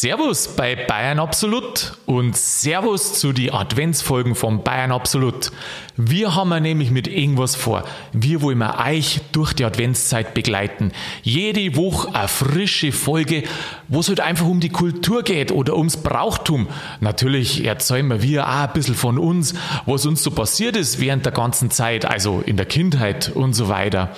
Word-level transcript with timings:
Servus 0.00 0.46
bei 0.46 0.76
Bayern 0.76 1.18
Absolut 1.18 1.94
und 2.06 2.36
Servus 2.36 3.14
zu 3.14 3.32
die 3.32 3.50
Adventsfolgen 3.50 4.36
von 4.36 4.62
Bayern 4.62 4.92
Absolut. 4.92 5.50
Wir 5.96 6.36
haben 6.36 6.50
nämlich 6.62 6.92
mit 6.92 7.08
irgendwas 7.08 7.56
vor. 7.56 7.82
Wir 8.12 8.40
wollen 8.40 8.62
euch 8.62 9.20
durch 9.32 9.54
die 9.54 9.64
Adventszeit 9.64 10.34
begleiten. 10.34 10.92
Jede 11.24 11.74
Woche 11.74 12.14
eine 12.14 12.28
frische 12.28 12.92
Folge, 12.92 13.42
wo 13.88 13.98
es 13.98 14.08
halt 14.08 14.20
einfach 14.20 14.46
um 14.46 14.60
die 14.60 14.68
Kultur 14.68 15.24
geht 15.24 15.50
oder 15.50 15.76
ums 15.76 15.96
Brauchtum. 15.96 16.68
Natürlich 17.00 17.64
erzählen 17.64 18.22
wir 18.22 18.46
auch 18.46 18.68
ein 18.68 18.72
bisschen 18.74 18.94
von 18.94 19.18
uns, 19.18 19.54
was 19.84 20.06
uns 20.06 20.22
so 20.22 20.30
passiert 20.30 20.76
ist 20.76 21.00
während 21.00 21.26
der 21.26 21.32
ganzen 21.32 21.72
Zeit, 21.72 22.04
also 22.04 22.40
in 22.46 22.56
der 22.56 22.66
Kindheit 22.66 23.32
und 23.34 23.54
so 23.54 23.68
weiter. 23.68 24.10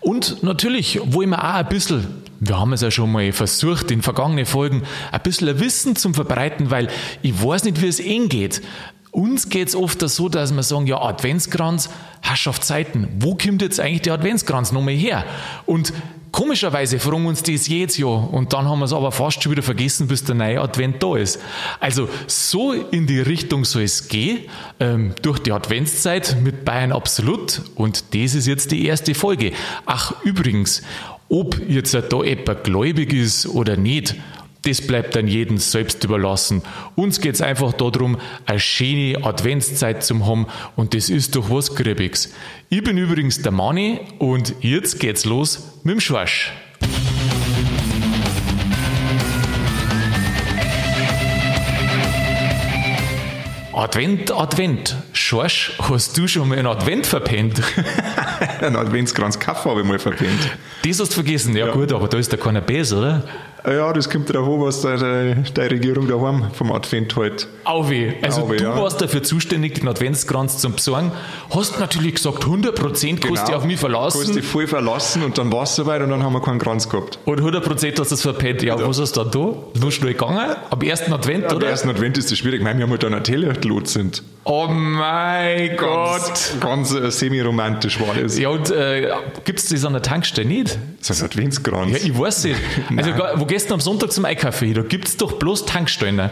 Und 0.00 0.42
natürlich 0.42 0.98
wollen 1.04 1.28
wir 1.28 1.44
auch 1.44 1.56
ein 1.56 1.68
bisschen 1.68 2.29
wir 2.40 2.58
haben 2.58 2.72
es 2.72 2.80
ja 2.80 2.90
schon 2.90 3.12
mal 3.12 3.32
versucht, 3.32 3.90
in 3.90 4.02
vergangenen 4.02 4.46
Folgen 4.46 4.82
ein 5.12 5.20
bisschen 5.22 5.60
Wissen 5.60 5.94
zu 5.94 6.12
verbreiten, 6.12 6.70
weil 6.70 6.88
ich 7.22 7.42
weiß 7.42 7.64
nicht, 7.64 7.80
wie 7.82 7.86
es 7.86 8.00
ihnen 8.00 8.28
geht. 8.28 8.62
Uns 9.12 9.48
geht 9.48 9.68
es 9.68 9.76
oft 9.76 10.00
so, 10.08 10.28
dass 10.28 10.54
wir 10.54 10.62
sagen, 10.62 10.86
ja, 10.86 11.02
Adventskranz, 11.02 11.90
Herrschaftszeiten, 12.22 13.08
wo 13.18 13.34
kommt 13.34 13.60
jetzt 13.60 13.80
eigentlich 13.80 14.02
der 14.02 14.14
Adventskranz 14.14 14.72
nochmal 14.72 14.94
her? 14.94 15.24
Und 15.66 15.92
komischerweise 16.32 16.98
fragen 16.98 17.26
uns 17.26 17.42
das 17.42 17.66
jedes 17.66 17.98
Jahr 17.98 18.32
und 18.32 18.52
dann 18.52 18.68
haben 18.68 18.78
wir 18.78 18.84
es 18.84 18.92
aber 18.92 19.10
fast 19.10 19.42
schon 19.42 19.52
wieder 19.52 19.62
vergessen, 19.62 20.06
bis 20.06 20.24
der 20.24 20.36
neue 20.36 20.60
Advent 20.60 21.02
da 21.02 21.16
ist. 21.16 21.40
Also 21.80 22.08
so 22.28 22.72
in 22.72 23.06
die 23.06 23.20
Richtung 23.20 23.64
soll 23.64 23.82
es 23.82 24.08
gehen, 24.08 24.44
ähm, 24.78 25.14
durch 25.22 25.40
die 25.40 25.52
Adventszeit 25.52 26.36
mit 26.42 26.64
Bayern 26.64 26.92
Absolut 26.92 27.62
und 27.74 28.14
das 28.14 28.34
ist 28.34 28.46
jetzt 28.46 28.70
die 28.70 28.86
erste 28.86 29.14
Folge. 29.14 29.52
Ach, 29.86 30.14
übrigens, 30.22 30.82
ob 31.30 31.58
jetzt 31.68 31.94
da 31.94 32.22
jemand 32.24 32.64
gläubig 32.64 33.14
ist 33.14 33.46
oder 33.46 33.76
nicht, 33.76 34.16
das 34.62 34.82
bleibt 34.82 35.16
dann 35.16 35.26
jedem 35.26 35.56
selbst 35.56 36.04
überlassen. 36.04 36.60
Uns 36.96 37.20
geht 37.20 37.36
es 37.36 37.40
einfach 37.40 37.72
darum, 37.72 38.18
eine 38.44 38.60
schöne 38.60 39.24
Adventszeit 39.24 40.04
zu 40.04 40.26
haben 40.26 40.48
und 40.76 40.92
das 40.92 41.08
ist 41.08 41.36
doch 41.36 41.48
was 41.48 41.74
Griebiges. 41.74 42.34
Ich 42.68 42.82
bin 42.82 42.98
übrigens 42.98 43.40
der 43.40 43.52
Mani 43.52 44.00
und 44.18 44.54
jetzt 44.60 45.00
geht's 45.00 45.24
los 45.24 45.80
mit 45.82 45.94
dem 45.94 46.00
Schorsch. 46.00 46.52
Advent, 53.72 54.30
Advent. 54.32 54.96
Schorsch, 55.20 55.72
hast 55.78 56.16
du 56.16 56.26
schon 56.26 56.48
mal 56.48 56.56
einen 56.56 56.66
Advent 56.66 57.06
verpennt? 57.06 57.60
einen 58.62 58.74
Adventskranz 58.74 59.38
Kaffee 59.38 59.68
habe 59.68 59.82
ich 59.82 59.86
mal 59.86 59.98
verpennt. 59.98 60.56
Das 60.82 60.98
hast 60.98 61.10
du 61.10 61.14
vergessen, 61.16 61.54
ja, 61.54 61.66
ja. 61.66 61.72
gut, 61.72 61.92
aber 61.92 62.08
da 62.08 62.16
ist 62.16 62.32
der 62.32 62.38
keiner 62.38 62.62
besser, 62.62 62.98
oder? 62.98 63.24
Ja, 63.66 63.92
das 63.92 64.08
kommt 64.08 64.30
darauf 64.30 64.48
an, 64.48 64.60
was 64.60 64.80
deine, 64.80 65.44
deine 65.54 65.70
Regierung 65.70 66.08
daheim 66.08 66.46
vom 66.54 66.72
Advent 66.72 67.14
halt. 67.16 67.46
Auwe. 67.64 68.14
Also 68.22 68.42
Auwe, 68.42 68.56
du 68.56 68.64
ja. 68.64 68.76
warst 68.76 69.02
dafür 69.02 69.22
zuständig, 69.22 69.74
den 69.74 69.88
Adventskranz 69.88 70.58
zu 70.58 70.70
besorgen. 70.70 71.12
Hast 71.50 71.78
natürlich 71.78 72.14
gesagt, 72.14 72.44
100% 72.44 72.72
kannst 72.72 73.02
du 73.02 73.28
genau. 73.28 73.44
dich 73.44 73.54
auf 73.54 73.64
mich 73.64 73.78
verlassen. 73.78 74.20
Kannst 74.22 74.36
dich 74.36 74.46
voll 74.46 74.66
verlassen 74.66 75.22
und 75.22 75.36
dann 75.36 75.52
war 75.52 75.64
es 75.64 75.76
soweit 75.76 76.00
und 76.00 76.08
dann 76.08 76.22
haben 76.22 76.32
wir 76.32 76.40
keinen 76.40 76.58
Kranz 76.58 76.88
gehabt. 76.88 77.18
Und 77.26 77.40
100% 77.40 78.00
hast 78.00 78.10
du 78.10 78.14
es 78.14 78.22
verpennt. 78.22 78.62
Ja, 78.62 78.78
ja, 78.78 78.88
was 78.88 78.98
hast 78.98 79.16
du 79.18 79.24
dann 79.24 79.30
da? 79.30 79.80
Nur 79.80 79.92
schnell 79.92 80.14
gegangen? 80.14 80.56
Am 80.70 80.80
ersten 80.80 81.12
Advent, 81.12 81.42
ja, 81.44 81.56
oder? 81.56 81.66
Am 81.66 81.70
ersten 81.72 81.90
Advent 81.90 82.16
ist 82.16 82.30
das 82.30 82.38
schwierig. 82.38 82.60
Ich 82.60 82.64
meine, 82.64 82.78
wir 82.78 82.84
haben 82.84 82.90
halt 82.92 83.02
dann 83.02 83.12
ein 83.12 83.24
Telechtlot 83.24 83.88
sind. 83.88 84.22
Oh 84.44 84.68
mein 85.10 85.76
Gott. 85.76 86.20
Ganz, 86.20 86.60
ganz 86.60 86.94
äh, 86.94 87.10
semi-romantisch 87.10 88.00
war 88.00 88.14
das. 88.14 88.38
Ja, 88.38 88.48
und 88.50 88.70
äh, 88.70 89.10
gibt 89.44 89.58
es 89.58 89.68
das 89.68 89.84
an 89.84 89.92
der 89.92 90.02
Tankstelle 90.02 90.48
nicht? 90.48 90.78
Das 91.00 91.10
ist 91.10 91.22
ein 91.22 91.26
Adventskranz. 91.26 91.92
Ja, 91.92 91.98
ich 91.98 92.18
weiß 92.18 92.44
nicht. 92.44 92.60
also, 92.96 93.10
wo 93.36 93.44
du 93.44 93.74
am 93.74 93.80
Sonntag 93.80 94.12
zum 94.12 94.24
Einkaufen? 94.24 94.72
Da 94.74 94.82
gibt 94.82 95.08
es 95.08 95.16
doch 95.16 95.32
bloß 95.32 95.66
Tankstellen. 95.66 96.30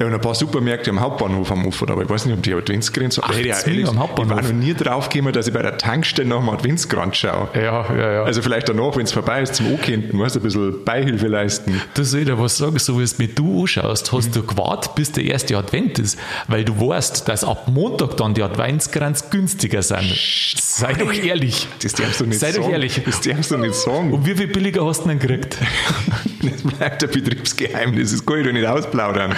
Ja, 0.00 0.06
und 0.06 0.14
ein 0.14 0.20
paar 0.20 0.34
Supermärkte 0.34 0.88
am 0.88 0.98
Hauptbahnhof 0.98 1.50
haben 1.50 1.66
offen, 1.66 1.90
aber 1.90 2.02
ich 2.02 2.08
weiß 2.08 2.24
nicht, 2.24 2.34
ob 2.34 2.42
die 2.42 2.54
Adventsgrenze 2.54 3.16
so. 3.16 3.22
Ach, 3.22 3.36
ich, 3.38 3.46
ehrlich, 3.46 3.86
am 3.86 3.98
Hauptbahnhof. 3.98 4.38
ich 4.38 4.46
war 4.46 4.52
noch 4.54 4.58
nie 4.58 4.72
drauf 4.72 5.10
gekommen, 5.10 5.34
dass 5.34 5.46
ich 5.46 5.52
bei 5.52 5.60
der 5.60 5.76
Tankstelle 5.76 6.26
nach 6.26 6.38
dem 6.38 6.48
Adventskranz 6.48 7.18
schaue. 7.18 7.48
Ja, 7.54 7.84
ja, 7.94 8.12
ja. 8.12 8.22
Also 8.22 8.40
vielleicht 8.40 8.70
danach, 8.70 8.96
wenn 8.96 9.02
es 9.02 9.12
vorbei 9.12 9.42
ist, 9.42 9.56
zum 9.56 9.66
Ankennten, 9.66 10.18
weißt 10.18 10.36
ein 10.36 10.42
bisschen 10.42 10.84
Beihilfe 10.86 11.26
leisten. 11.26 11.82
Du 11.92 12.02
soll 12.02 12.24
dir 12.24 12.38
was 12.38 12.56
sagen, 12.56 12.78
so 12.78 12.98
wie 12.98 13.02
es 13.02 13.18
mit 13.18 13.38
du 13.38 13.60
anschaust, 13.60 14.10
hast 14.10 14.28
mhm. 14.28 14.32
du 14.32 14.42
gewartet, 14.44 14.94
bis 14.94 15.12
der 15.12 15.24
erste 15.24 15.58
Advent 15.58 15.98
ist, 15.98 16.18
weil 16.48 16.64
du 16.64 16.80
weißt, 16.80 17.28
dass 17.28 17.44
ab 17.44 17.68
Montag 17.68 18.16
dann 18.16 18.32
die 18.32 18.42
Adventskranz 18.42 19.28
günstiger 19.28 19.82
sind. 19.82 20.14
Sei 20.56 20.94
doch 20.94 21.12
ehrlich. 21.12 21.68
Das 21.82 21.92
darfst 21.92 22.22
du 22.22 22.24
nicht 22.24 22.40
Sei 22.40 22.52
sagen. 22.52 22.64
doch 22.64 22.72
ehrlich. 22.72 23.02
Das 23.04 23.20
darfst 23.20 23.50
du 23.50 23.58
nicht 23.58 23.74
sagen. 23.74 24.14
Und 24.14 24.24
wie 24.24 24.34
viel 24.34 24.46
billiger 24.46 24.86
hast 24.86 25.04
du 25.04 25.08
denn 25.08 25.18
gekriegt? 25.18 25.58
das 26.42 26.62
bleibt 26.62 27.04
ein 27.04 27.10
Betriebsgeheimnis, 27.10 28.12
das 28.12 28.24
kann 28.24 28.38
ich 28.38 28.46
doch 28.46 28.52
nicht 28.52 28.66
ausplaudern. 28.66 29.36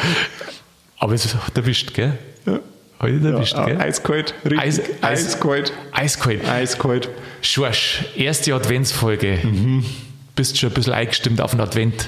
Aber 1.03 1.15
es 1.15 1.35
hat 1.35 1.57
erwischt, 1.57 1.95
gell? 1.95 2.17
Ja. 2.47 2.61
Ich 3.09 3.25
erwischt, 3.25 3.55
ja, 3.55 3.65
gell? 3.65 3.81
Eiskalt, 3.81 4.35
richtig. 4.45 4.61
Eis, 4.61 4.81
Eis, 5.01 5.27
eiskalt. 5.27 5.73
Eiskalt. 5.91 6.49
Eiskalt. 6.49 7.09
Schorsch, 7.41 8.05
erste 8.15 8.55
Adventsfolge. 8.55 9.41
Mhm. 9.43 9.85
Bist 10.37 10.57
schon 10.57 10.71
ein 10.71 10.75
bisschen 10.75 10.93
eingestimmt 10.93 11.41
auf 11.41 11.51
den 11.51 11.61
Advent? 11.61 12.07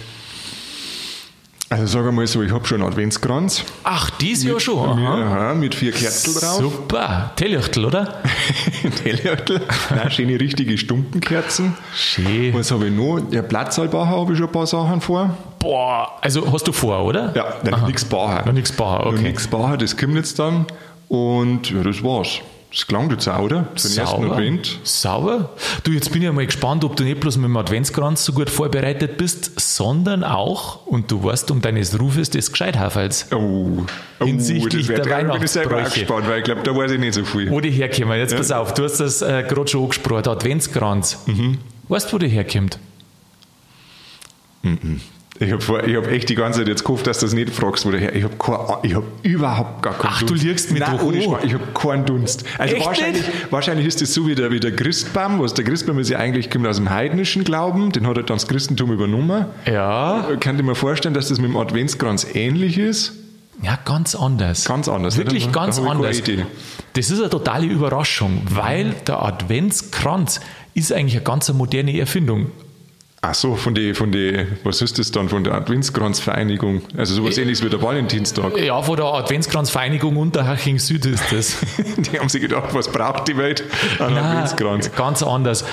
Also 1.71 1.87
sag 1.87 2.07
einmal 2.07 2.29
so, 2.29 2.41
ich 2.45 2.53
habe 2.53 2.65
schon 2.69 2.83
einen 2.83 2.89
Adventskranz. 2.89 3.65
Ach, 3.83 4.11
dies 4.11 4.45
Jahr 4.45 4.61
schon? 4.61 4.89
Aha. 4.89 5.55
Mit, 5.55 5.61
mit 5.61 5.75
vier 5.75 5.91
Kerzen 5.91 6.33
drauf. 6.33 6.59
Super. 6.59 7.33
Tellichtel, 7.35 7.87
oder? 7.87 8.23
Tellichtel. 9.03 9.61
Nein, 9.91 10.11
schöne 10.13 10.39
richtige 10.39 10.79
Stumpenkerzen. 10.79 11.75
Schön. 11.97 12.55
Was 12.55 12.71
habe 12.71 12.87
ich 12.87 12.93
noch? 12.93 13.19
Der 13.19 13.43
Platzalbacher 13.43 14.11
habe 14.11 14.35
ich 14.35 14.39
schon 14.39 14.47
ein 14.47 14.53
paar 14.53 14.69
Sachen 14.69 15.01
vor. 15.01 15.37
Boah, 15.65 16.19
also 16.21 16.53
hast 16.53 16.69
du 16.69 16.73
vor, 16.73 17.03
oder? 17.07 17.33
Ja, 17.35 17.71
noch 17.71 17.87
nichts 17.87 18.05
Bacher. 18.05 18.45
Noch 18.45 18.53
nichts 18.53 18.71
Bacher, 18.71 19.07
okay. 19.07 19.17
Noch 19.17 19.23
nichts 19.23 19.47
Bacher, 19.49 19.79
das 19.79 19.97
kommt 19.97 20.15
jetzt 20.15 20.39
dann. 20.39 20.67
Und 21.09 21.71
ja, 21.71 21.83
das 21.83 22.03
war's. 22.03 22.41
Das 22.71 22.87
klang 22.87 23.09
jetzt 23.11 23.27
auch, 23.29 23.39
oder? 23.39 23.69
Für 23.75 23.89
den 23.89 23.99
ersten 23.99 24.31
Advent. 24.31 24.81
Sauber. 24.83 25.51
Du, 25.85 25.93
jetzt 25.93 26.13
bin 26.13 26.21
ich 26.21 26.31
mal 26.33 26.45
gespannt, 26.45 26.85
ob 26.85 26.97
du 26.97 27.05
nicht 27.05 27.19
bloß 27.19 27.39
mit 27.39 27.45
dem 27.45 27.57
Adventskranz 27.57 28.27
so 28.27 28.35
gut 28.35 28.51
vorbereitet 28.51 29.17
bist, 29.17 29.59
sondern 29.59 30.23
auch, 30.23 30.85
und 30.85 31.11
du 31.11 31.25
weißt 31.25 31.51
um 31.51 31.63
deines 31.63 31.99
Rufes 31.99 32.29
des 32.29 32.51
Gescheithafels. 32.51 33.29
Oh, 33.33 33.85
oh 34.21 34.25
hinsichtlich 34.25 34.89
der 34.89 35.09
Weihnachtsbräuche. 35.09 35.33
bin 35.33 35.45
ich 35.45 35.51
selber 35.51 35.83
gespannt, 35.83 36.29
weil 36.29 36.39
ich 36.41 36.45
glaube, 36.45 36.63
da 36.63 36.77
weiß 36.77 36.91
ich 36.91 37.01
nicht 37.01 37.15
so 37.15 37.25
viel. 37.25 37.51
Wo 37.51 37.61
die 37.61 37.71
herkommen. 37.71 38.19
Jetzt 38.19 38.33
ja. 38.33 38.39
pass 38.39 38.51
auf, 38.51 38.75
du 38.75 38.85
hast 38.85 38.99
das 38.99 39.23
äh, 39.23 39.45
gerade 39.49 39.69
schon 39.69 39.85
angesprochen, 39.85 40.29
Adventskranz. 40.29 41.23
Mhm. 41.25 41.59
Weißt 41.89 42.09
du, 42.09 42.17
wo 42.17 42.19
die 42.19 42.29
herkommt? 42.29 42.79
Mhm. 44.63 45.01
Ich 45.41 45.51
habe 45.51 45.97
hab 45.97 46.07
echt 46.07 46.29
die 46.29 46.37
ganze 46.37 46.61
Zeit 46.61 46.69
jetzt 46.69 46.85
gehofft, 46.85 47.09
dass 47.09 47.19
du 47.19 47.27
das 47.27 47.35
nicht 47.35 47.51
fragst, 47.51 47.85
wo 47.85 47.91
der 47.91 47.99
her. 47.99 48.15
Ich 48.15 48.23
habe 48.23 48.35
hab 48.39 49.25
überhaupt 49.25 49.83
gar 49.83 49.95
keinen 49.95 50.13
Ach, 50.13 50.23
Dunst. 50.23 50.45
du 50.45 50.49
liegst 50.49 50.71
mit 50.71 50.81
Nein, 50.81 51.01
ohne 51.01 51.23
Spaß, 51.23 51.45
Ich 51.45 51.55
habe 51.55 51.65
keinen 51.75 52.07
Dunst. 52.07 52.45
Also 52.57 52.77
echt 52.77 52.87
wahrscheinlich, 52.87 53.25
wahrscheinlich 53.51 53.87
ist 53.87 54.01
das 54.01 54.15
so 54.15 54.29
wie 54.29 54.37
der, 54.37 54.53
wie 54.53 54.61
der 54.61 54.77
Christbaum, 54.77 55.41
was 55.41 55.53
der 55.53 55.65
Christbaum 55.65 55.99
ist 55.99 56.09
ja 56.09 56.19
eigentlich 56.19 56.51
kommt 56.51 56.69
aus 56.69 56.77
dem 56.77 56.89
heidnischen 56.89 57.43
Glauben, 57.43 57.91
den 57.91 58.07
hat 58.07 58.17
er 58.17 58.23
dann 58.23 58.37
das 58.37 58.47
Christentum 58.47 58.93
übernommen. 58.93 59.47
Ja. 59.67 60.29
Kann 60.39 60.57
ich 60.57 60.65
mir 60.65 60.77
vorstellen, 60.77 61.15
dass 61.15 61.29
das 61.29 61.41
mit 61.41 61.51
dem 61.51 61.57
Adventskranz 61.57 62.29
ähnlich 62.33 62.79
ist? 62.79 63.15
Ja, 63.61 63.79
ganz 63.85 64.15
anders. 64.15 64.65
Ganz 64.65 64.89
anders. 64.89 65.17
Wirklich 65.17 65.51
ganz 65.51 65.81
anders. 65.81 66.23
Das 66.93 67.11
ist 67.11 67.19
eine 67.19 67.31
totale 67.31 67.67
Überraschung, 67.67 68.43
weil 68.51 68.95
der 69.07 69.23
Adventskranz 69.23 70.41
ist 70.75 70.93
eigentlich 70.93 71.17
eine 71.17 71.25
ganz 71.25 71.53
moderne 71.53 71.99
Erfindung. 71.99 72.53
Ach 73.27 73.35
so, 73.35 73.55
von 73.55 73.75
der, 73.75 73.95
von 73.95 74.13
die, 74.13 74.47
was 74.65 74.83
ist 74.83 74.99
das 74.99 75.11
dann, 75.11 75.31
von 75.31 75.45
der 75.45 75.55
Adventskranzvereinigung? 75.55 76.83
Also 76.95 77.15
sowas 77.15 77.39
äh, 77.39 77.41
ähnliches 77.41 77.65
wie 77.65 77.71
der 77.71 77.81
Valentinstag. 77.81 78.59
Ja, 78.59 78.83
von 78.83 78.97
der 78.97 79.07
Adventskranzvereinigung 79.07 80.19
Unterhaching 80.19 80.79
Süd 80.79 81.07
ist 81.07 81.33
das. 81.33 81.57
die 81.97 82.19
haben 82.19 82.29
sich 82.29 82.43
gedacht, 82.43 82.75
was 82.75 82.89
braucht 82.89 83.27
die 83.29 83.39
Welt 83.39 83.65
an 83.99 84.13
Nein, 84.13 84.25
Adventskranz? 84.25 84.93
Ganz 84.95 85.23
anders. 85.23 85.65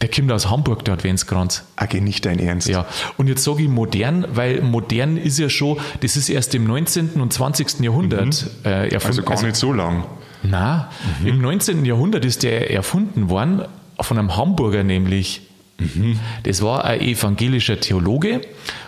Der 0.00 0.08
kommt 0.08 0.30
aus 0.30 0.48
Hamburg, 0.48 0.84
der 0.84 0.94
Adventskranz. 0.94 1.64
Okay, 1.82 2.00
nicht 2.00 2.26
dein 2.26 2.38
Ernst. 2.38 2.68
Ja, 2.68 2.86
und 3.16 3.26
jetzt 3.26 3.42
sage 3.42 3.64
ich 3.64 3.68
modern, 3.68 4.26
weil 4.32 4.60
modern 4.62 5.16
ist 5.16 5.40
ja 5.40 5.48
schon, 5.48 5.78
das 6.00 6.16
ist 6.16 6.28
erst 6.28 6.54
im 6.54 6.64
19. 6.64 7.20
und 7.20 7.32
20. 7.32 7.80
Jahrhundert 7.80 8.46
mhm. 8.62 8.70
äh, 8.70 8.88
erfunden. 8.88 9.06
Also 9.06 9.22
gar 9.22 9.32
also, 9.32 9.46
nicht 9.46 9.56
so 9.56 9.72
lang. 9.72 10.04
Nein, 10.44 10.84
mhm. 11.22 11.26
im 11.26 11.40
19. 11.40 11.84
Jahrhundert 11.84 12.24
ist 12.24 12.44
der 12.44 12.70
erfunden 12.70 13.30
worden, 13.30 13.62
von 14.00 14.16
einem 14.16 14.36
Hamburger 14.36 14.84
nämlich. 14.84 15.43
Mhm. 15.78 16.18
Das 16.44 16.62
war 16.62 16.84
ein 16.84 17.00
evangelischer 17.00 17.80
Theologe 17.80 18.40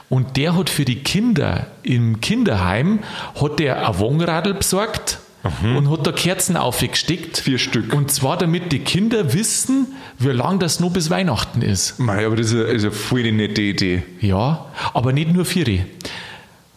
und 0.09 0.37
der 0.37 0.57
hat 0.57 0.71
für 0.71 0.85
die 0.85 0.97
Kinder 0.97 1.67
im 1.83 2.21
Kinderheim 2.21 3.01
hat 3.41 3.59
der 3.59 3.89
ein 3.89 3.99
Wonradl 3.99 4.55
besorgt 4.55 5.19
mhm. 5.63 5.77
und 5.77 5.91
hat 5.91 6.07
da 6.07 6.13
Kerzen 6.13 6.57
aufgesteckt. 6.57 7.39
Vier 7.39 7.59
Stück. 7.59 7.93
Und 7.93 8.11
zwar 8.11 8.37
damit 8.37 8.73
die 8.73 8.81
Kinder 8.81 9.33
wissen, 9.33 9.89
wie 10.19 10.29
lange 10.29 10.59
das 10.59 10.81
nur 10.81 10.91
bis 10.93 11.11
Weihnachten 11.11 11.63
ist. 11.63 11.99
Mei, 11.99 12.25
aber 12.25 12.37
das 12.37 12.47
ist 12.47 12.55
eine, 12.55 12.63
ist 12.65 12.83
eine 12.83 12.93
voll 12.93 13.33
nette 13.33 13.63
Idee. 13.63 14.03
Ja, 14.21 14.67
aber 14.95 15.13
nicht 15.13 15.33
nur 15.33 15.45
vier. 15.45 15.87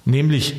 Nämlich 0.06 0.56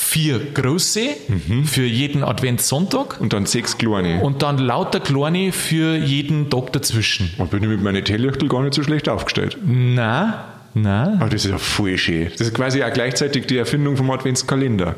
vier 0.00 0.38
große 0.54 1.08
mhm. 1.26 1.64
für 1.64 1.84
jeden 1.84 2.22
Adventssonntag. 2.22 3.20
Und 3.20 3.32
dann 3.32 3.46
sechs 3.46 3.76
kleine. 3.78 4.22
Und 4.22 4.42
dann 4.42 4.56
lauter 4.56 5.00
kleine 5.00 5.50
für 5.50 5.96
jeden 5.96 6.50
Tag 6.50 6.72
dazwischen. 6.72 7.34
Und 7.36 7.50
bin 7.50 7.64
ich 7.64 7.68
mit 7.68 7.82
meinen 7.82 8.04
Tellerchtel 8.04 8.48
gar 8.48 8.62
nicht 8.62 8.74
so 8.74 8.82
schlecht 8.84 9.08
aufgestellt. 9.08 9.58
Nein, 9.66 10.34
Na? 10.74 11.14
Aber 11.14 11.28
das 11.28 11.44
ist 11.44 11.50
ja 11.50 11.58
voll 11.58 11.98
schön. 11.98 12.30
Das 12.30 12.42
ist 12.42 12.54
quasi 12.54 12.82
auch 12.84 12.92
gleichzeitig 12.92 13.46
die 13.46 13.58
Erfindung 13.58 13.96
vom 13.96 14.08
Adventskalender. 14.12 14.94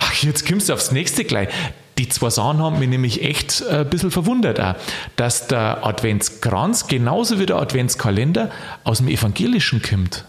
Ach, 0.00 0.12
jetzt 0.14 0.46
kommst 0.46 0.68
du 0.68 0.72
aufs 0.72 0.90
nächste 0.90 1.24
gleich. 1.24 1.48
Die 1.96 2.08
zwei 2.08 2.30
Sachen 2.30 2.58
haben 2.58 2.80
mich 2.80 2.88
nämlich 2.88 3.22
echt 3.22 3.62
äh, 3.70 3.80
ein 3.80 3.90
bisschen 3.90 4.10
verwundert, 4.10 4.60
auch, 4.60 4.74
dass 5.14 5.46
der 5.46 5.86
Adventskranz 5.86 6.88
genauso 6.88 7.38
wie 7.38 7.46
der 7.46 7.56
Adventskalender 7.56 8.50
aus 8.82 8.98
dem 8.98 9.08
Evangelischen 9.08 9.80
kommt. 9.80 10.24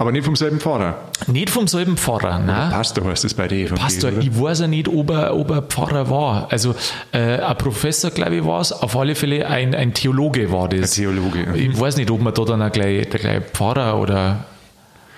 Aber 0.00 0.12
nicht 0.12 0.24
vom 0.24 0.36
selben 0.36 0.60
Pfarrer. 0.60 0.96
Nicht 1.26 1.50
vom 1.50 1.66
selben 1.66 1.96
Pfarrer, 1.96 2.38
nein. 2.38 2.70
Pastor 2.70 3.04
heißt 3.06 3.24
das 3.24 3.34
bei 3.34 3.48
dir. 3.48 3.70
Pastor, 3.74 4.12
ich 4.16 4.40
weiß 4.40 4.60
ja 4.60 4.66
nicht, 4.68 4.86
ob 4.86 5.10
er, 5.10 5.36
ob 5.36 5.50
er 5.50 5.62
Pfarrer 5.62 6.08
war. 6.08 6.46
Also 6.52 6.76
äh, 7.10 7.40
ein 7.40 7.58
Professor, 7.58 8.12
glaube 8.12 8.36
ich, 8.36 8.44
war 8.44 8.60
es. 8.60 8.70
Auf 8.70 8.96
alle 8.96 9.16
Fälle 9.16 9.48
ein, 9.48 9.74
ein 9.74 9.92
Theologe 9.94 10.52
war 10.52 10.68
das. 10.68 10.92
Ein 10.92 11.02
Theologe. 11.02 11.52
Ich 11.56 11.78
weiß 11.78 11.96
nicht, 11.96 12.12
ob 12.12 12.22
man 12.22 12.32
da 12.32 12.44
dann 12.44 12.62
auch 12.62 12.70
gleich, 12.70 13.08
der 13.08 13.18
gleich 13.18 13.42
Pfarrer 13.52 13.98
oder, 14.00 14.44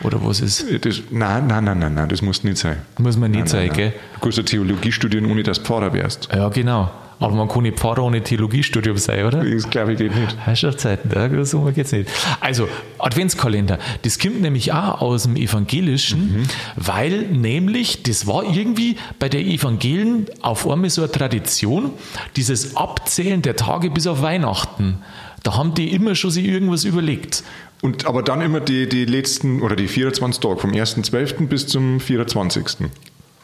oder 0.02 0.18
was 0.24 0.40
ist. 0.40 0.64
Das, 0.82 1.02
nein, 1.10 1.46
nein, 1.46 1.64
nein, 1.64 1.78
nein, 1.78 1.92
nein, 1.92 2.08
das 2.08 2.22
muss 2.22 2.42
nicht 2.42 2.56
sein. 2.56 2.78
Muss 2.96 3.18
man 3.18 3.30
nicht 3.32 3.40
Nein, 3.40 3.48
sein, 3.48 3.66
nein, 3.66 3.76
gell? 3.76 3.86
nein. 3.88 3.94
Du 4.14 4.20
kannst 4.20 4.38
ja 4.38 4.44
Theologie 4.44 4.92
studieren, 4.92 5.30
ohne 5.30 5.42
dass 5.42 5.58
du 5.58 5.64
Pfarrer 5.64 5.92
wärst. 5.92 6.30
Ja, 6.34 6.48
genau. 6.48 6.90
Aber 7.20 7.34
man 7.34 7.49
kann 7.49 7.62
nicht 7.62 7.78
Pfarrer 7.78 8.02
ohne 8.02 8.22
Theologiestudium 8.22 8.96
sein, 8.96 9.26
oder? 9.26 9.44
Das 9.44 9.69
glaube 9.69 9.93
ich 9.93 9.99
geht 9.99 10.17
nicht. 10.17 10.37
Herrschaftszeiten, 10.38 11.11
ja, 11.14 11.44
so 11.44 11.61
geht's 11.75 11.93
nicht. 11.93 12.11
Also, 12.40 12.67
Adventskalender, 12.99 13.78
das 14.02 14.19
kommt 14.19 14.40
nämlich 14.40 14.72
auch 14.72 15.02
aus 15.02 15.25
dem 15.25 15.37
Evangelischen, 15.37 16.49
weil 16.76 17.26
nämlich, 17.28 18.02
das 18.02 18.26
war 18.26 18.43
irgendwie 18.43 18.96
bei 19.19 19.28
der 19.28 19.43
Evangelien 19.43 20.26
auf 20.40 20.67
einmal 20.67 20.88
so 20.88 21.02
eine 21.02 21.12
Tradition, 21.12 21.90
dieses 22.37 22.76
Abzählen 22.76 23.43
der 23.43 23.55
Tage 23.55 23.90
bis 23.90 24.06
auf 24.06 24.23
Weihnachten. 24.23 24.99
Da 25.43 25.56
haben 25.56 25.75
die 25.75 25.93
immer 25.93 26.14
schon 26.14 26.31
sich 26.31 26.46
irgendwas 26.46 26.84
überlegt. 26.84 27.44
Und, 27.82 28.06
aber 28.06 28.23
dann 28.23 28.40
immer 28.40 28.61
die, 28.61 28.88
die 28.88 29.05
letzten, 29.05 29.61
oder 29.62 29.76
die 29.76 29.88
24 29.88 30.40
Tage, 30.40 30.58
vom 30.58 30.70
1.12. 30.70 31.46
bis 31.49 31.66
zum 31.66 32.00
24. 32.00 32.88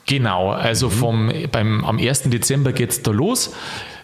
Genau, 0.06 0.50
also 0.50 0.88
vom, 0.88 1.32
beim, 1.50 1.84
am 1.84 1.98
1. 1.98 2.22
Dezember 2.24 2.72
geht's 2.72 3.02
da 3.02 3.10
los. 3.10 3.52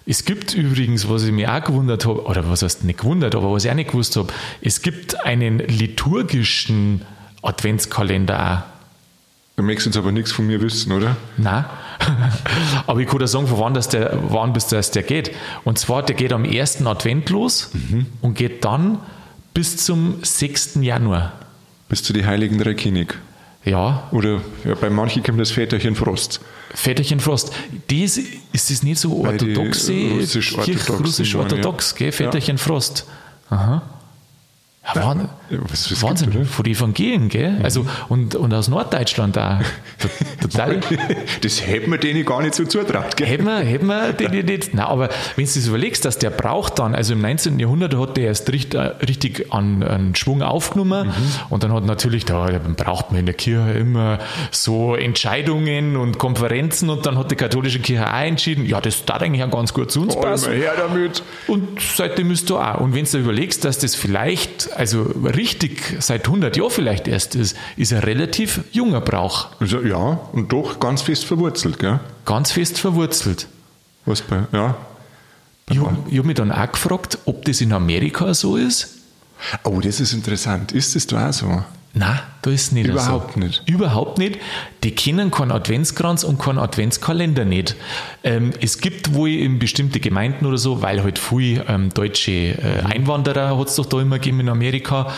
Es 0.05 0.25
gibt 0.25 0.53
übrigens, 0.53 1.09
was 1.09 1.23
ich 1.25 1.31
mir 1.31 1.55
auch 1.55 1.63
gewundert 1.63 2.07
habe, 2.07 2.25
oder 2.25 2.51
was 2.51 2.63
heißt 2.63 2.83
nicht 2.85 2.99
gewundert, 2.99 3.37
aber 3.37 3.53
was 3.53 3.65
ich 3.65 3.71
auch 3.71 3.77
nicht 3.77 3.91
gewusst 3.91 4.17
habe, 4.17 4.33
es 4.61 4.83
gibt 4.83 5.25
einen 5.25 5.61
liturgischen 5.61 7.03
Adventskalender 7.43 8.65
auch. 8.67 8.73
Du 9.55 9.63
möchtest 9.63 9.87
jetzt 9.87 9.97
aber 9.97 10.11
nichts 10.13 10.33
von 10.33 10.47
mir 10.47 10.61
wissen, 10.61 10.93
oder? 10.93 11.17
Nein. 11.37 11.67
Aber 12.87 13.01
ich 13.01 13.07
kann 13.07 13.19
dir 13.19 13.29
sagen, 13.29 13.47
von 13.47 13.59
wann, 13.59 13.75
das 13.75 13.89
der, 13.89 14.19
wann 14.29 14.55
bis 14.55 14.67
das 14.67 14.93
der 14.93 15.03
geht. 15.03 15.31
Und 15.63 15.79
zwar, 15.79 16.03
der 16.03 16.17
geht 16.17 16.33
am 16.33 16.45
1. 16.45 16.87
Advent 16.87 17.29
los 17.29 17.71
und 18.23 18.35
geht 18.35 18.65
dann 18.65 18.99
bis 19.53 19.77
zum 19.77 20.17
6. 20.23 20.79
Januar. 20.81 21.35
Bis 21.91 22.03
zu 22.03 22.15
die 22.15 22.25
Heiligen 22.25 22.59
Drei 22.59 22.73
König. 22.73 23.19
Ja, 23.65 24.09
Oder 24.11 24.41
ja, 24.65 24.75
bei 24.75 24.91
manchen 24.91 25.23
kommt 25.23 25.41
das 25.41 25.53
Väterchen 25.53 25.95
Frost. 25.95 26.41
Väterchen 26.75 27.21
Frost. 27.21 27.53
Das, 27.89 28.19
ist 28.19 28.71
das 28.71 28.83
nicht 28.83 28.99
so 28.99 29.25
orthodoxe, 29.25 29.93
russisch-orthodox, 29.93 31.93
waren, 31.93 31.99
gell? 31.99 32.13
Väterchen 32.13 32.59
Frost. 32.59 33.07
Aha. 33.51 33.83
Ja, 34.85 35.01
Wahn- 35.05 35.29
Ja, 35.49 35.59
was- 35.71 35.93
was 35.93 36.03
Wahnsinn, 36.03 36.31
oder? 36.31 36.45
von 36.45 36.65
den 36.65 36.75
Evangelien, 36.75 37.29
gell? 37.29 37.61
Also, 37.63 37.87
und, 38.09 38.35
und 38.35 38.53
aus 38.53 38.67
Norddeutschland 38.69 39.39
auch. 39.39 39.59
Total. 40.41 40.81
Das 41.41 41.65
hätte 41.65 41.89
man 41.89 42.01
denen 42.01 42.25
gar 42.25 42.43
nicht 42.43 42.55
so 42.57 42.65
zutraut, 42.65 43.17
gell? 43.17 43.29
Hätten 43.29 43.45
wir, 43.45 43.59
hätten 43.61 43.87
wir 43.87 44.13
den 44.13 44.45
nicht-. 44.45 44.75
Nein, 44.75 44.85
aber 44.85 45.09
wenn 45.37 45.45
du 45.47 45.53
das 45.55 45.67
überlegst, 45.69 46.05
dass 46.05 46.19
der 46.19 46.31
braucht 46.31 46.81
dann, 46.81 46.97
also 46.97 47.13
im 47.13 47.21
19. 47.21 47.61
Jahrhundert 47.61 47.95
hat 47.97 48.17
der 48.17 48.25
erst 48.25 48.51
richtig, 48.53 48.81
richtig 49.07 49.53
an, 49.53 49.85
an 49.85 50.15
Schwung 50.17 50.43
aufgenommen 50.43 51.09
Mhm. 51.09 51.13
und 51.51 51.63
dann 51.63 51.73
hat 51.73 51.85
natürlich, 51.85 52.25
da 52.25 52.49
braucht 52.77 53.13
man 53.13 53.21
in 53.21 53.27
der 53.27 53.35
Kirche 53.37 53.71
immer 53.79 54.19
so 54.51 54.97
Entscheidungen 54.97 55.97
und 55.97 56.19
Konferenzen 56.19 56.91
und 56.91 57.07
dann 57.07 57.17
hat 57.19 57.31
die 57.31 57.37
katholische 57.37 57.79
Kirche 57.79 58.09
auch 58.13 58.21
entschieden, 58.21 58.67
ja, 58.67 58.81
das 58.81 59.05
darf 59.05 59.23
eigentlich 59.23 59.45
auch 59.45 59.51
ganz 59.51 59.73
gut 59.73 59.93
zu 59.93 60.03
uns 60.03 60.17
Einmal 60.17 60.33
passen. 60.33 60.53
her 60.55 60.73
damit. 60.77 61.23
Und 61.47 61.81
seitdem 61.81 62.33
ist 62.33 62.51
da 62.51 62.75
auch. 62.75 62.81
Und 62.81 62.95
wenn 62.97 63.05
du 63.05 63.11
dir 63.13 63.19
überlegst, 63.19 63.65
dass 63.65 63.79
das 63.79 63.95
vielleicht, 63.95 64.71
also 64.77 65.03
richtig 65.03 65.97
seit 66.01 66.27
100 66.27 66.57
Jahren 66.57 66.71
vielleicht 66.71 67.09
erst 67.09 67.35
ist, 67.35 67.57
ist 67.77 67.93
ein 67.93 68.01
relativ 68.01 68.61
junger 68.73 69.01
Brauch. 69.01 69.49
Also, 69.61 69.81
ja, 69.81 70.21
und 70.33 70.53
doch 70.53 70.81
ganz 70.81 71.03
fest 71.03 71.25
verwurzelt, 71.25 71.79
gell? 71.79 72.01
Ganz 72.25 72.53
fest 72.53 72.79
verwurzelt. 72.79 73.47
Was 74.05 74.23
bei, 74.23 74.45
ja. 74.53 74.77
Ich 75.71 75.79
habe 75.79 75.97
hab 76.11 76.25
mich 76.25 76.35
dann 76.35 76.53
auch 76.53 76.73
gefragt, 76.73 77.19
ob 77.25 77.45
das 77.45 77.61
in 77.61 77.73
Amerika 77.73 78.35
so 78.35 78.57
ist. 78.57 78.99
Oh, 79.65 79.81
das 79.81 80.01
ist 80.01 80.13
interessant. 80.13 80.73
Ist 80.73 80.95
das 80.95 81.07
da 81.07 81.29
auch 81.29 81.33
so? 81.33 81.65
Nein, 81.95 82.19
da 82.41 82.51
ist 82.51 82.73
nicht 82.73 82.87
Überhaupt 82.87 83.35
so. 83.35 83.41
nicht. 83.41 83.63
Überhaupt 83.69 84.17
nicht. 84.17 84.39
Die 84.83 84.93
kennen 84.93 85.31
keinen 85.31 85.53
Adventskranz 85.53 86.25
und 86.25 86.39
keinen 86.39 86.59
Adventskalender 86.59 87.45
nicht. 87.45 87.77
Ähm, 88.25 88.53
es 88.63 88.79
gibt 88.79 89.13
wohl 89.13 89.29
in 89.29 89.59
bestimmte 89.59 90.01
Gemeinden 90.01 90.47
oder 90.47 90.57
so, 90.57 90.81
weil 90.81 91.03
halt 91.03 91.19
viel 91.19 91.63
ähm, 91.69 91.93
deutsche 91.93 92.33
äh, 92.33 92.83
Einwanderer 92.85 93.59
hat 93.59 93.69
es 93.69 93.77
doch 93.77 93.85
da 93.85 94.01
immer 94.01 94.19
gegeben 94.19 94.41
in 94.41 94.49
Amerika 94.49 95.13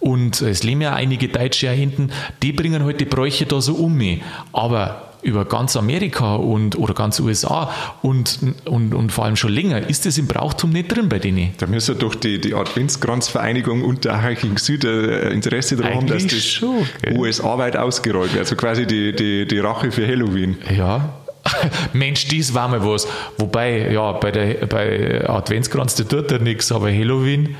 und 0.00 0.40
es 0.40 0.62
leben 0.64 0.82
ja 0.82 0.94
einige 0.94 1.28
Deutsche 1.28 1.70
auch 1.70 1.74
hinten, 1.74 2.10
die 2.42 2.52
bringen 2.52 2.84
halt 2.84 3.00
die 3.00 3.06
Bräuche 3.06 3.46
da 3.46 3.60
so 3.60 3.74
um 3.74 3.96
mich. 3.96 4.20
Aber 4.52 5.05
über 5.26 5.44
ganz 5.44 5.76
Amerika 5.76 6.36
und 6.36 6.78
oder 6.78 6.94
ganz 6.94 7.18
USA 7.20 7.70
und, 8.02 8.38
und, 8.64 8.94
und 8.94 9.12
vor 9.12 9.24
allem 9.24 9.36
schon 9.36 9.52
länger 9.52 9.88
ist 9.88 10.06
das 10.06 10.18
im 10.18 10.26
Brauchtum 10.26 10.70
nicht 10.70 10.94
drin 10.94 11.08
bei 11.08 11.18
denen. 11.18 11.52
Da 11.58 11.66
müsste 11.66 11.94
doch 11.94 12.14
die, 12.14 12.40
die 12.40 12.54
Adventskranzvereinigung 12.54 13.82
Unterhaching 13.82 14.56
Süd 14.56 14.84
äh, 14.84 15.30
Interesse 15.30 15.76
daran 15.76 15.94
haben, 15.94 16.06
dass 16.06 16.26
das 16.26 16.44
schon, 16.44 16.86
gell? 17.02 17.18
USA 17.18 17.58
weit 17.58 17.76
ausgerollt 17.76 18.32
wird. 18.32 18.44
Also 18.44 18.56
quasi 18.56 18.86
die, 18.86 19.14
die, 19.14 19.46
die 19.46 19.58
Rache 19.58 19.90
für 19.90 20.06
Halloween. 20.06 20.56
Ja. 20.74 21.14
Mensch, 21.92 22.26
dies 22.28 22.54
war 22.54 22.68
mal 22.68 22.84
was. 22.84 23.06
Wobei, 23.38 23.90
ja, 23.92 24.12
bei 24.12 24.30
der 24.30 24.66
bei 24.66 25.28
Adventskranz, 25.28 25.94
der 25.96 26.08
tut 26.08 26.30
ja 26.30 26.38
nichts, 26.38 26.72
aber 26.72 26.90
Halloween, 26.90 27.56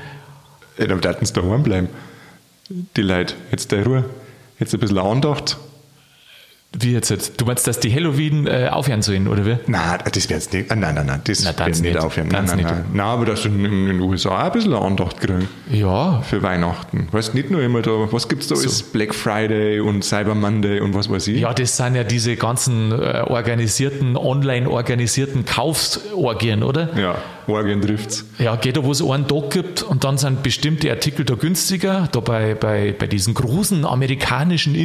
Ja, 0.77 0.87
dann 0.87 1.03
würden 1.03 1.25
sie 1.25 1.33
daheim 1.33 1.63
bleiben. 1.63 1.89
Die 2.69 3.01
Leute. 3.01 3.35
Jetzt 3.51 3.71
der 3.71 3.85
Ruhe. 3.85 4.05
Jetzt 4.59 4.73
ein 4.73 4.79
bisschen 4.79 4.97
Andacht. 4.97 5.57
Wie 6.79 6.91
jetzt? 6.93 7.09
jetzt? 7.09 7.39
Du 7.39 7.45
meinst, 7.45 7.65
dass 7.65 7.79
die 7.79 7.93
Halloween 7.93 8.45
äh, 8.45 8.69
aufhören 8.71 9.01
sollen, 9.01 9.27
oder 9.27 9.45
wie? 9.45 9.57
Nein, 9.67 9.99
das 10.11 10.29
wird 10.29 10.53
nicht. 10.53 10.69
Nein, 10.69 10.79
nein, 10.93 11.05
nein. 11.05 11.21
Das 11.23 11.43
wird 11.43 11.59
nicht 11.59 11.81
nicht. 11.81 11.97
aufhören. 11.97 12.27
Nein, 12.27 12.45
nein, 12.45 12.59
nein. 12.61 12.85
Nein, 12.91 13.05
aber 13.05 13.25
dass 13.25 13.43
du 13.43 13.47
in, 13.47 13.63
in 13.65 13.85
den 13.87 13.99
USA 14.01 14.29
auch 14.29 14.45
ein 14.45 14.51
bisschen 14.51 14.73
Andacht 14.73 15.19
kriegen. 15.19 15.47
Ja, 15.71 16.21
Für 16.21 16.43
Weihnachten. 16.43 17.07
Weißt 17.11 17.33
nicht 17.33 17.49
nur 17.49 17.61
immer 17.61 17.81
da, 17.81 17.91
was 18.11 18.27
gibt's 18.27 18.47
da 18.47 18.55
alles? 18.55 18.83
Black 18.83 19.15
Friday 19.15 19.79
und 19.79 20.03
Cyber 20.03 20.35
Monday 20.35 20.81
und 20.81 20.93
was 20.93 21.09
weiß 21.09 21.27
ich. 21.29 21.39
ja, 21.39 21.53
das 21.53 21.77
sind 21.77 21.95
ja 21.95 22.03
diese 22.03 22.35
ganzen 22.35 22.91
äh, 22.91 23.23
organisierten, 23.25 24.17
online 24.17 24.69
organisierten 24.69 25.45
Kaufsorgien, 25.45 26.63
oder? 26.63 26.89
Ja, 26.97 27.15
Orgien 27.47 27.81
trifft's. 27.81 28.25
Ja, 28.39 28.55
geht 28.57 28.77
da, 28.77 28.83
wo 28.83 28.91
es 28.91 29.01
einen 29.01 29.27
Tag 29.27 29.51
gibt 29.51 29.83
und 29.83 30.03
dann 30.03 30.17
sind 30.17 30.43
bestimmte 30.43 30.91
Artikel 30.91 31.25
da 31.25 31.35
günstiger, 31.35 32.09
da 32.11 32.19
bei, 32.19 32.55
bei, 32.55 32.93
bei 32.97 33.07
diesem 33.07 33.33
großen 33.33 33.85
amerikanischen 33.85 34.75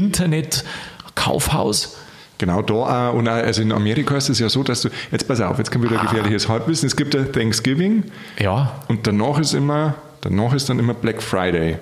Internet-Kaufhaus. 1.15 1.97
Genau 2.39 2.63
da 2.63 3.11
auch. 3.11 3.15
Und 3.15 3.29
auch, 3.29 3.33
also 3.35 3.63
in 3.63 3.73
Amerika 3.73 4.17
ist 4.17 4.29
es 4.29 4.39
ja 4.39 4.49
so, 4.49 4.63
dass 4.63 4.83
du, 4.83 4.89
jetzt 5.13 5.29
pass 5.29 5.41
auf, 5.41 5.59
jetzt 5.59 5.71
kommt 5.71 5.87
Ah. 5.87 5.91
wieder 5.91 6.01
gefährliches 6.03 6.49
Halbwissen. 6.49 6.87
Es 6.89 6.97
gibt 6.97 7.15
ja 7.15 7.23
Thanksgiving 7.25 8.05
Ja, 8.41 8.73
und 8.89 9.07
danach 9.07 9.39
ist 9.39 9.55
immer, 9.55 9.95
danach 10.23 10.53
ist 10.53 10.69
dann 10.69 10.79
immer 10.79 10.95
Black 10.95 11.23
Friday. 11.23 11.77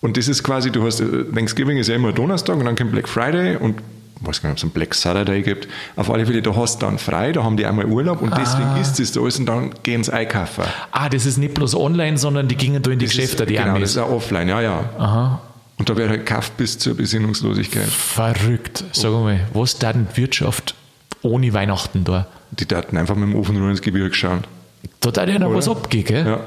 Und 0.00 0.16
das 0.16 0.28
ist 0.28 0.42
quasi, 0.42 0.70
du 0.70 0.84
hast, 0.84 1.00
äh, 1.00 1.24
Thanksgiving 1.34 1.78
ist 1.78 1.88
ja 1.88 1.94
immer 1.94 2.12
Donnerstag 2.12 2.56
und 2.56 2.64
dann 2.66 2.76
kommt 2.76 2.92
Black 2.92 3.08
Friday 3.08 3.56
und 3.56 3.76
ich 4.20 4.28
weiß 4.28 4.42
gar 4.42 4.50
nicht, 4.50 4.54
ob 4.54 4.58
es 4.58 4.62
einen 4.64 4.72
Black 4.72 4.94
Saturday 4.94 5.42
gibt. 5.42 5.68
Auf 5.96 6.10
alle 6.10 6.26
Fälle, 6.26 6.42
da 6.42 6.54
hast 6.54 6.80
du 6.82 6.86
dann 6.86 6.98
frei, 6.98 7.32
da 7.32 7.42
haben 7.42 7.56
die 7.56 7.64
einmal 7.66 7.86
Urlaub 7.86 8.20
und 8.20 8.36
deswegen 8.36 8.76
ist 8.80 9.00
es 9.00 9.12
da 9.12 9.20
alles 9.20 9.38
und 9.38 9.46
dann 9.46 9.70
gehen 9.82 10.04
sie 10.04 10.12
einkaufen. 10.12 10.64
Ah, 10.92 11.08
das 11.08 11.24
ist 11.26 11.38
nicht 11.38 11.54
bloß 11.54 11.74
online, 11.74 12.18
sondern 12.18 12.46
die 12.46 12.56
gingen 12.56 12.82
da 12.82 12.90
in 12.90 12.98
die 12.98 13.06
Das 13.06 13.14
Geschäfte, 13.16 13.44
ist, 13.44 13.50
die 13.50 13.54
genau, 13.54 13.66
das 13.68 13.76
Amis. 13.76 13.90
ist 13.92 13.98
auch 13.98 14.10
offline, 14.10 14.48
ja, 14.48 14.60
ja. 14.60 14.84
Aha. 14.98 15.40
Und 15.82 15.90
da 15.90 15.96
wird 15.96 16.10
halt 16.10 16.24
gekauft 16.24 16.56
bis 16.58 16.78
zur 16.78 16.94
Besinnungslosigkeit. 16.94 17.88
Verrückt. 17.88 18.84
Sag 18.92 19.10
mal, 19.10 19.40
was 19.52 19.80
da 19.80 19.92
denn 19.92 20.06
Wirtschaft 20.14 20.76
ohne 21.22 21.52
Weihnachten 21.54 22.04
da? 22.04 22.28
Die 22.52 22.68
Daten 22.68 22.96
einfach 22.96 23.16
mit 23.16 23.24
dem 23.24 23.34
Ofenrohr 23.34 23.68
ins 23.68 23.82
Gebirge 23.82 24.14
schauen. 24.14 24.44
Da 25.00 25.08
hat 25.08 25.28
ja 25.28 25.40
noch 25.40 25.52
was 25.52 25.66
abgehen, 25.68 26.04
gell? 26.04 26.24
Ja. 26.24 26.40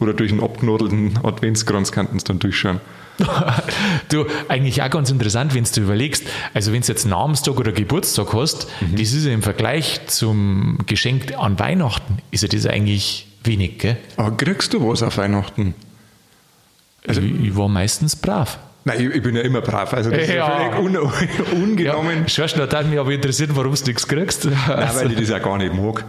Oder 0.00 0.14
durch 0.14 0.32
einen 0.32 0.42
abknodelten 0.42 1.16
Adventskranz 1.24 1.92
kannten 1.92 2.18
sie 2.18 2.24
dann 2.24 2.40
durchschauen. 2.40 2.80
du, 4.08 4.26
eigentlich 4.48 4.82
auch 4.82 4.90
ganz 4.90 5.12
interessant, 5.12 5.54
wenn 5.54 5.62
du 5.62 5.80
überlegst, 5.80 6.24
also 6.52 6.72
wenn 6.72 6.80
du 6.80 6.88
jetzt 6.88 7.06
Namenstag 7.06 7.60
oder 7.60 7.70
Geburtstag 7.70 8.32
hast, 8.32 8.66
Mhm. 8.80 8.96
das 8.96 9.12
ist 9.12 9.24
ja 9.26 9.32
im 9.32 9.44
Vergleich 9.44 10.00
zum 10.08 10.78
Geschenk 10.86 11.38
an 11.38 11.56
Weihnachten, 11.60 12.18
ist 12.32 12.42
ja 12.42 12.48
das 12.48 12.66
eigentlich 12.66 13.28
wenig, 13.44 13.78
gell? 13.78 13.96
Aber 14.16 14.36
kriegst 14.36 14.74
du 14.74 14.84
was 14.84 15.04
auf 15.04 15.18
Weihnachten? 15.18 15.76
Also 17.06 17.20
ich, 17.20 17.44
ich 17.44 17.56
war 17.56 17.68
meistens 17.68 18.16
brav. 18.16 18.58
Nein, 18.84 19.00
ich, 19.00 19.14
ich 19.16 19.22
bin 19.22 19.36
ja 19.36 19.42
immer 19.42 19.60
brav. 19.60 19.92
Also 19.94 20.10
das 20.10 20.22
ist 20.22 20.28
ja 20.30 20.34
Ja. 20.36 20.70
völlig 20.72 20.78
un, 20.78 20.96
ungenommen. 21.62 22.24
Ja, 22.26 22.48
Schau, 22.48 22.66
da 22.66 22.78
hat 22.78 22.88
mich 22.88 22.98
aber 22.98 23.12
interessiert, 23.12 23.50
warum 23.54 23.74
du 23.74 23.84
nichts 23.86 24.06
kriegst. 24.08 24.44
Nein, 24.46 24.56
weil 24.94 25.12
ich 25.12 25.18
das 25.28 25.30
auch 25.40 25.42
gar 25.44 25.58
nicht 25.58 25.74
mag. 25.74 26.04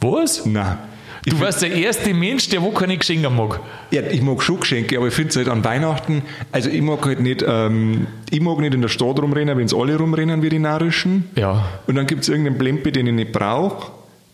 Was? 0.00 0.44
Nein. 0.46 0.78
Du 1.26 1.38
warst 1.40 1.60
der 1.62 1.72
erste 1.72 2.14
Mensch, 2.14 2.48
der 2.48 2.62
wo 2.62 2.70
keine 2.70 2.96
Geschenke 2.96 3.28
mag. 3.28 3.60
Ja, 3.90 4.02
ich 4.02 4.22
mag 4.22 4.42
schon 4.42 4.60
Geschenke, 4.60 4.96
aber 4.96 5.08
ich 5.08 5.14
finde 5.14 5.30
es 5.30 5.36
halt 5.36 5.48
an 5.48 5.62
Weihnachten, 5.64 6.22
also 6.52 6.70
ich 6.70 6.80
mag 6.80 7.04
halt 7.04 7.20
nicht, 7.20 7.44
ähm, 7.46 8.06
ich 8.30 8.40
mag 8.40 8.58
nicht 8.60 8.72
in 8.72 8.80
der 8.80 8.88
Stadt 8.88 9.20
rumrennen, 9.20 9.58
wenn 9.58 9.66
es 9.66 9.74
alle 9.74 9.96
rumrennen 9.96 10.42
wie 10.42 10.48
die 10.48 10.58
Narischen. 10.60 11.28
Ja. 11.34 11.64
Und 11.86 11.96
dann 11.96 12.06
gibt 12.06 12.22
es 12.22 12.28
irgendeinen 12.28 12.56
Plempe, 12.56 12.92
den 12.92 13.08
ich 13.08 13.12
nicht 13.12 13.32
brauche. 13.32 13.90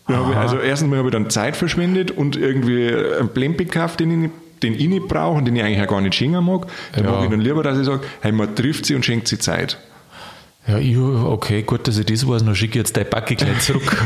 Also 0.07 0.59
erstens 0.59 0.89
mal 0.91 0.99
habe 0.99 1.07
ich 1.09 1.13
dann 1.13 1.31
Zeit 1.31 1.55
verschwendet 1.57 2.11
und 2.11 2.35
irgendwie 2.37 2.87
einen 2.93 3.29
Plempe 3.29 3.65
gekauft, 3.65 3.99
den 3.99 4.11
ich 4.11 4.17
nicht 4.17 4.33
den 4.65 4.73
ich 4.79 4.87
nicht 4.87 5.07
brauche 5.07 5.37
und 5.37 5.45
den 5.45 5.55
ich 5.55 5.63
eigentlich 5.63 5.81
auch 5.81 5.91
gar 5.91 6.01
nicht 6.01 6.15
schenken 6.15 6.43
mag, 6.43 6.67
dann 6.93 7.05
Ja. 7.05 7.11
mag 7.11 7.23
ich 7.25 7.29
dann 7.29 7.41
lieber, 7.41 7.63
dass 7.63 7.77
ich 7.79 7.85
sage, 7.85 8.01
hey, 8.21 8.31
man 8.31 8.55
trifft 8.55 8.85
sie 8.85 8.95
und 8.95 9.05
schenkt 9.05 9.27
sie 9.27 9.37
Zeit. 9.39 9.77
Ja, 10.67 10.77
ich, 10.79 10.97
okay, 10.97 11.61
gut, 11.61 11.87
dass 11.87 11.97
ich 11.97 12.05
das 12.05 12.27
weiß, 12.27 12.43
dann 12.43 12.55
schicke 12.55 12.71
ich 12.71 12.75
jetzt 12.85 12.97
dein 12.97 13.07
Backe 13.09 13.35
gleich 13.35 13.59
zurück. 13.59 13.83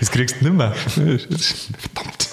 das 0.00 0.10
kriegst 0.10 0.40
du 0.40 0.44
nicht 0.46 0.56
mehr. 0.56 0.72
Verdammt. 0.72 2.28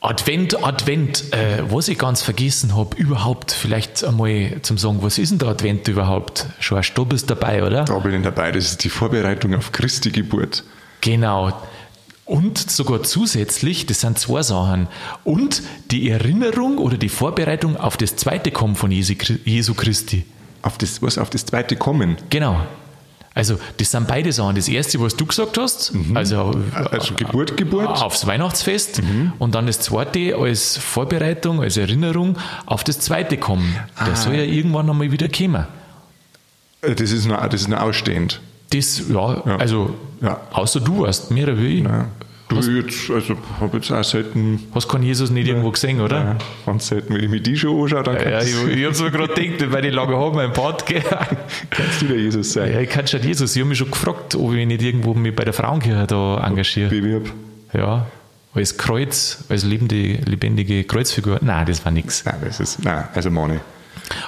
Advent, 0.00 0.64
Advent, 0.64 1.24
äh, 1.34 1.62
was 1.68 1.88
ich 1.88 1.98
ganz 1.98 2.22
vergessen 2.22 2.74
habe, 2.76 2.96
überhaupt 2.96 3.50
vielleicht 3.52 4.04
einmal 4.04 4.56
zum 4.62 4.78
Sagen, 4.78 4.98
was 5.02 5.18
ist 5.18 5.30
denn 5.32 5.38
der 5.38 5.48
Advent 5.48 5.86
überhaupt? 5.88 6.46
Schorsch, 6.60 6.94
du 6.94 7.04
bist 7.04 7.28
dabei, 7.28 7.64
oder? 7.64 7.84
Da 7.84 7.98
bin 7.98 8.14
ich 8.14 8.22
dabei, 8.22 8.52
das 8.52 8.64
ist 8.66 8.84
die 8.84 8.88
Vorbereitung 8.88 9.54
auf 9.54 9.72
Christi 9.72 10.10
Geburt. 10.10 10.62
Genau. 11.00 11.52
Und 12.28 12.58
sogar 12.70 13.02
zusätzlich, 13.04 13.86
das 13.86 14.02
sind 14.02 14.18
zwei 14.18 14.42
Sachen. 14.42 14.86
Und 15.24 15.62
die 15.90 16.10
Erinnerung 16.10 16.76
oder 16.76 16.98
die 16.98 17.08
Vorbereitung 17.08 17.76
auf 17.78 17.96
das 17.96 18.16
zweite 18.16 18.50
Kommen 18.50 18.76
von 18.76 18.90
Jesu 18.92 19.74
Christi. 19.74 20.24
Auf 20.60 20.76
das, 20.76 21.00
was 21.00 21.16
auf 21.16 21.30
das 21.30 21.46
zweite 21.46 21.76
Kommen. 21.76 22.18
Genau. 22.28 22.60
Also, 23.34 23.58
das 23.78 23.92
sind 23.92 24.08
beide 24.08 24.30
Sachen. 24.32 24.56
Das 24.56 24.68
erste, 24.68 25.00
was 25.00 25.16
du 25.16 25.24
gesagt 25.24 25.56
hast, 25.56 25.92
also, 26.14 26.52
Also 26.90 27.14
Geburt, 27.14 27.56
Geburt. 27.56 27.86
aufs 27.88 28.26
Weihnachtsfest 28.26 29.00
und 29.38 29.54
dann 29.54 29.66
das 29.66 29.80
zweite 29.80 30.34
als 30.36 30.76
Vorbereitung, 30.76 31.62
als 31.62 31.76
Erinnerung 31.78 32.36
auf 32.66 32.84
das 32.84 32.98
zweite 33.00 33.38
Kommen. 33.38 33.74
Der 34.04 34.16
soll 34.16 34.34
ja 34.34 34.42
irgendwann 34.42 34.90
einmal 34.90 35.10
wieder 35.12 35.28
kommen. 35.30 35.66
Äh, 36.82 36.94
Das 36.94 37.10
ist 37.10 37.24
noch, 37.26 37.40
das 37.48 37.62
ist 37.62 37.68
noch 37.68 37.80
ausstehend. 37.80 38.40
Das, 38.70 39.02
ja, 39.08 39.42
also, 39.58 39.94
Ja. 40.20 40.40
außer 40.52 40.80
du 40.80 41.06
hast 41.06 41.30
mehr 41.30 41.56
wie 41.58 41.78
ich. 41.78 41.84
Ja. 41.84 42.06
Du, 42.48 42.56
jetzt, 42.60 43.10
also, 43.10 43.36
habe 43.60 43.76
jetzt 43.76 43.92
auch 43.92 44.02
selten, 44.02 44.60
Hast 44.74 44.88
keinen 44.88 45.02
Jesus 45.02 45.28
nicht 45.28 45.46
irgendwo 45.46 45.70
gesehen, 45.70 46.00
oder? 46.00 46.16
ja, 46.16 46.36
ganz 46.64 46.86
selten, 46.86 47.12
wenn 47.14 47.22
ich 47.22 47.28
mir 47.28 47.40
die 47.42 47.54
schon 47.58 47.78
anschaue, 47.82 48.02
dann 48.02 48.14
Ja, 48.14 48.22
kannst, 48.38 48.48
ich, 48.48 48.76
ich 48.78 48.84
habe 48.86 48.94
so 48.94 49.10
gerade 49.10 49.34
gedacht, 49.34 49.70
weil 49.70 49.84
ich 49.84 49.92
lange 49.94 50.16
habe 50.16 50.42
im 50.44 50.52
Bad, 50.54 50.86
gell. 50.86 51.02
kannst 51.70 52.00
du 52.02 52.06
der 52.06 52.16
Jesus 52.18 52.54
sein. 52.54 52.72
Ja, 52.72 52.80
ich 52.80 52.88
kann 52.88 53.06
schon 53.06 53.20
Jesus. 53.20 53.54
Ich 53.54 53.60
habe 53.60 53.68
mich 53.68 53.76
schon 53.76 53.90
gefragt, 53.90 54.34
ob 54.34 54.54
ich 54.54 54.66
nicht 54.66 54.80
irgendwo 54.80 55.12
mich 55.12 55.36
bei 55.36 55.44
der 55.44 55.52
Frauenkirche 55.52 56.06
da 56.06 56.42
engagiere. 56.46 56.88
Bewirb. 56.88 57.30
Ja, 57.74 58.06
als 58.54 58.78
Kreuz, 58.78 59.44
als 59.50 59.64
lebende, 59.64 60.14
lebendige 60.24 60.84
Kreuzfigur. 60.84 61.38
Nein, 61.42 61.66
das 61.66 61.84
war 61.84 61.92
nichts. 61.92 62.24
Nein, 62.24 62.36
das 62.42 62.60
ist, 62.60 62.82
nein, 62.82 63.04
also 63.14 63.30
Mani. 63.30 63.58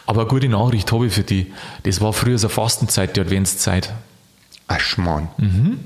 Aber 0.04 0.20
eine 0.20 0.28
gute 0.28 0.48
Nachricht 0.50 0.92
habe 0.92 1.06
ich 1.06 1.14
für 1.14 1.22
die. 1.22 1.46
Das 1.84 2.02
war 2.02 2.12
früher 2.12 2.36
so 2.36 2.48
eine 2.48 2.54
Fastenzeit, 2.54 3.16
die 3.16 3.20
Adventszeit. 3.22 3.94
Ach, 4.72 4.80
Schmarrn. 4.80 5.28
Mhm. 5.38 5.80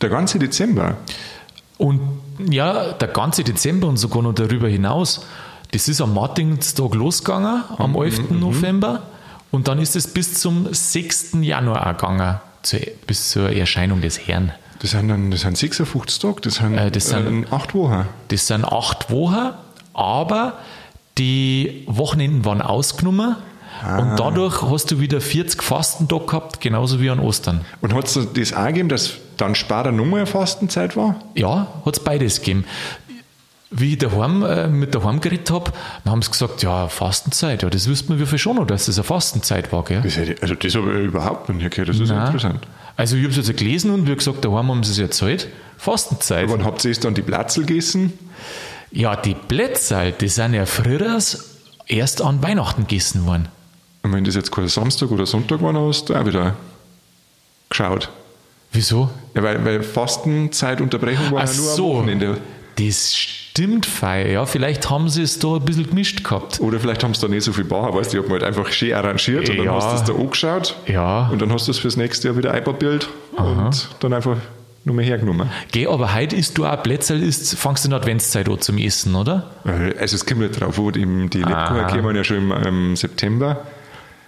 Der 0.00 0.08
ganze 0.08 0.38
Dezember. 0.38 0.96
Und 1.78 2.00
ja, 2.48 2.92
der 2.92 3.08
ganze 3.08 3.42
Dezember 3.42 3.88
und 3.88 3.96
sogar 3.96 4.22
noch 4.22 4.32
darüber 4.34 4.68
hinaus, 4.68 5.24
das 5.72 5.88
ist 5.88 6.00
am 6.00 6.14
Martinstag 6.14 6.94
losgegangen, 6.94 7.64
am 7.78 7.90
Mhm, 7.92 7.96
11. 8.02 8.30
November. 8.30 9.02
Und 9.50 9.66
dann 9.68 9.78
ist 9.80 9.96
es 9.96 10.06
bis 10.06 10.34
zum 10.40 10.72
6. 10.72 11.42
Januar 11.42 11.94
gegangen, 11.94 12.38
zur, 12.62 12.80
bis 13.08 13.30
zur 13.30 13.50
Erscheinung 13.50 14.00
des 14.00 14.26
Herrn. 14.28 14.52
Das 14.80 14.92
sind 14.92 15.08
dann, 15.08 15.30
das 15.32 15.40
sind 15.40 15.56
56 15.58 16.18
Tage, 16.20 16.40
das 16.42 16.54
sind, 16.56 16.74
Äh, 16.78 16.90
das 16.92 17.08
sind- 17.08 17.44
äh, 17.44 17.54
acht 17.54 17.74
Wochen. 17.74 18.06
Das 18.28 18.46
sind 18.46 18.64
acht 18.64 19.10
Wochen, 19.10 19.50
aber 19.94 20.58
die 21.18 21.82
Wochenenden 21.86 22.44
waren 22.44 22.60
ausgenommen. 22.62 23.36
Ah. 23.82 23.98
Und 23.98 24.18
dadurch 24.18 24.62
hast 24.62 24.90
du 24.90 25.00
wieder 25.00 25.20
40 25.20 25.62
Fastentage 25.62 26.26
gehabt, 26.26 26.60
genauso 26.60 27.00
wie 27.00 27.10
an 27.10 27.20
Ostern. 27.20 27.62
Und 27.80 27.94
hat 27.94 28.06
es 28.06 28.18
das 28.34 28.52
auch 28.52 28.66
gegeben, 28.66 28.88
dass 28.88 29.14
dann 29.36 29.54
später 29.54 29.92
nochmal 29.92 30.20
eine 30.20 30.26
Fastenzeit 30.26 30.96
war? 30.96 31.16
Ja, 31.34 31.66
hat 31.84 31.96
es 31.96 32.02
beides 32.02 32.40
gegeben. 32.40 32.64
Wie 33.70 33.94
ich 33.94 33.98
daheim, 33.98 34.44
äh, 34.44 34.68
mit 34.68 34.94
daheim 34.94 35.20
geredet 35.20 35.50
habe, 35.50 35.72
haben 36.06 36.22
sie 36.22 36.30
gesagt, 36.30 36.62
ja, 36.62 36.86
Fastenzeit, 36.88 37.62
ja, 37.62 37.70
das 37.70 37.88
wüsste 37.88 38.10
man 38.10 38.20
wie 38.20 38.26
viel 38.26 38.38
schon 38.38 38.56
noch, 38.56 38.66
dass 38.66 38.86
das 38.86 38.98
eine 38.98 39.04
Fastenzeit 39.04 39.72
war, 39.72 39.82
gell? 39.82 40.00
Das 40.02 40.16
hätte, 40.16 40.40
also 40.40 40.54
das 40.54 40.74
habe 40.76 40.92
ich 41.00 41.06
überhaupt 41.06 41.48
nicht 41.48 41.70
gehört, 41.72 41.88
das 41.88 41.98
ist 41.98 42.08
Nein. 42.10 42.26
interessant. 42.26 42.60
Also 42.96 43.16
ich 43.16 43.24
habe 43.24 43.32
es 43.32 43.48
jetzt 43.48 43.56
gelesen 43.58 43.90
und 43.90 44.08
wie 44.08 44.14
gesagt, 44.14 44.44
daheim 44.44 44.68
haben 44.68 44.84
sie 44.84 44.92
es 44.92 44.98
erzählt. 44.98 45.48
Fastenzeit. 45.76 46.48
Wann 46.48 46.64
habt 46.64 46.84
ihr 46.84 46.92
jetzt 46.92 47.04
dann 47.04 47.14
die 47.14 47.22
Platzel 47.22 47.66
gegessen? 47.66 48.12
Ja, 48.92 49.16
die 49.16 49.34
Plätzal, 49.34 50.12
die 50.12 50.28
sind 50.28 50.54
ja 50.54 50.66
früher 50.66 51.18
erst 51.86 52.22
an 52.22 52.42
Weihnachten 52.44 52.86
gegessen 52.86 53.26
worden. 53.26 53.48
Und 54.04 54.12
wenn 54.12 54.22
das 54.22 54.36
jetzt 54.36 54.52
kein 54.52 54.68
Samstag 54.68 55.10
oder 55.10 55.26
Sonntag 55.26 55.60
war, 55.62 55.72
dann 55.72 55.86
hast 55.88 56.08
du 56.08 56.14
auch 56.14 56.24
wieder 56.26 56.54
geschaut. 57.70 58.10
Wieso? 58.72 59.10
Ja, 59.34 59.42
weil, 59.42 59.64
weil 59.64 59.82
Fastenzeitunterbrechung 59.82 61.32
war 61.32 61.42
Ach 61.44 61.48
ja 61.52 61.60
nur 61.60 61.70
am 61.70 61.76
so, 61.76 61.94
Wochenende. 61.94 62.36
das 62.76 63.16
stimmt, 63.16 63.86
Fei. 63.86 64.30
Ja, 64.32 64.46
vielleicht 64.46 64.90
haben 64.90 65.08
sie 65.08 65.22
es 65.22 65.38
da 65.38 65.54
ein 65.54 65.64
bisschen 65.64 65.88
gemischt 65.88 66.22
gehabt. 66.24 66.60
Oder 66.60 66.80
vielleicht 66.80 67.02
haben 67.04 67.14
sie 67.14 67.20
da 67.22 67.28
nicht 67.28 67.44
so 67.44 67.52
viel 67.52 67.64
Bar, 67.64 67.94
weißt 67.94 68.12
du, 68.12 68.18
ich 68.18 68.22
habe 68.24 68.28
mir 68.34 68.40
halt 68.40 68.44
einfach 68.56 68.70
schön 68.72 68.92
arrangiert 68.92 69.48
und 69.48 69.56
dann 69.56 69.66
Ja. 69.66 69.74
hast 69.74 69.90
du 69.90 69.94
es 69.96 70.04
da 70.16 70.22
angeschaut 70.22 70.76
Ja. 70.86 71.28
und 71.32 71.40
dann 71.40 71.52
hast 71.52 71.66
du 71.66 71.70
es 71.70 71.78
fürs 71.78 71.96
nächste 71.96 72.28
Jahr 72.28 72.36
wieder 72.36 72.52
einpapiert 72.52 73.08
und 73.36 73.88
dann 74.00 74.12
einfach 74.12 74.36
nur 74.84 74.94
mehr 74.96 75.06
hergenommen. 75.06 75.48
Geh, 75.72 75.86
aber 75.86 76.12
heute 76.14 76.36
isst 76.36 76.58
du 76.58 76.66
auch 76.66 76.82
Plätzl, 76.82 77.22
isst, 77.22 77.56
fangst 77.56 77.84
du 77.84 77.86
in 77.86 77.90
der 77.92 78.00
Adventszeit 78.00 78.48
an 78.50 78.60
zum 78.60 78.76
Essen, 78.76 79.14
oder? 79.14 79.50
Äh, 79.64 79.96
Also 79.98 80.16
es 80.16 80.26
kommt 80.26 80.40
nicht 80.40 80.60
drauf 80.60 80.78
an, 80.78 80.92
die, 80.92 81.06
die 81.30 81.38
Lebkuchen 81.38 81.54
Aha. 81.54 81.88
kommen 81.96 82.16
ja 82.16 82.22
schon 82.24 82.36
im, 82.38 82.52
im 82.52 82.96
September. 82.96 83.64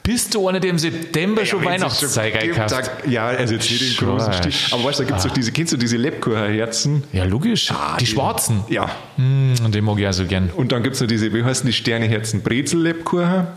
Bist 0.07 0.33
du 0.37 0.49
einer, 0.49 0.61
der 0.61 0.71
im 0.71 0.79
September 0.79 1.45
schon 1.45 1.65
Ja, 1.65 1.79
schon 1.79 1.83
einkauft? 1.83 2.71
sag- 2.71 3.09
Ja, 3.09 3.27
also 3.27 3.55
jetzt 3.55 3.69
nicht 3.69 4.01
in 4.01 4.07
großen. 4.07 4.33
Stich. 4.35 4.69
Aber 4.73 4.85
weißt 4.85 5.01
du, 5.01 5.03
da 5.03 5.07
gibt 5.09 5.19
es 5.19 5.25
doch 5.27 5.33
diese, 5.35 5.51
kennst 5.51 5.73
du 5.73 5.77
diese 5.77 5.97
Lebkuchenherzen? 5.97 7.03
Ja, 7.13 7.25
logisch. 7.25 7.73
Ah, 7.73 7.97
die, 7.99 8.07
schwarzen. 8.07 8.61
Ja. 8.69 8.89
Hm, 9.17 9.55
die 9.73 9.81
mag 9.81 9.99
ich 9.99 10.07
auch 10.07 10.13
so 10.13 10.25
gern. 10.25 10.51
Und 10.55 10.71
dann 10.71 10.85
gibt 10.85 10.95
es 10.95 11.01
noch 11.01 11.09
diese, 11.09 11.35
wie 11.35 11.43
heißen 11.43 11.67
die 11.67 11.73
Sterneherzen? 11.73 12.41
Brezel-Lebkuchen. 12.43 13.49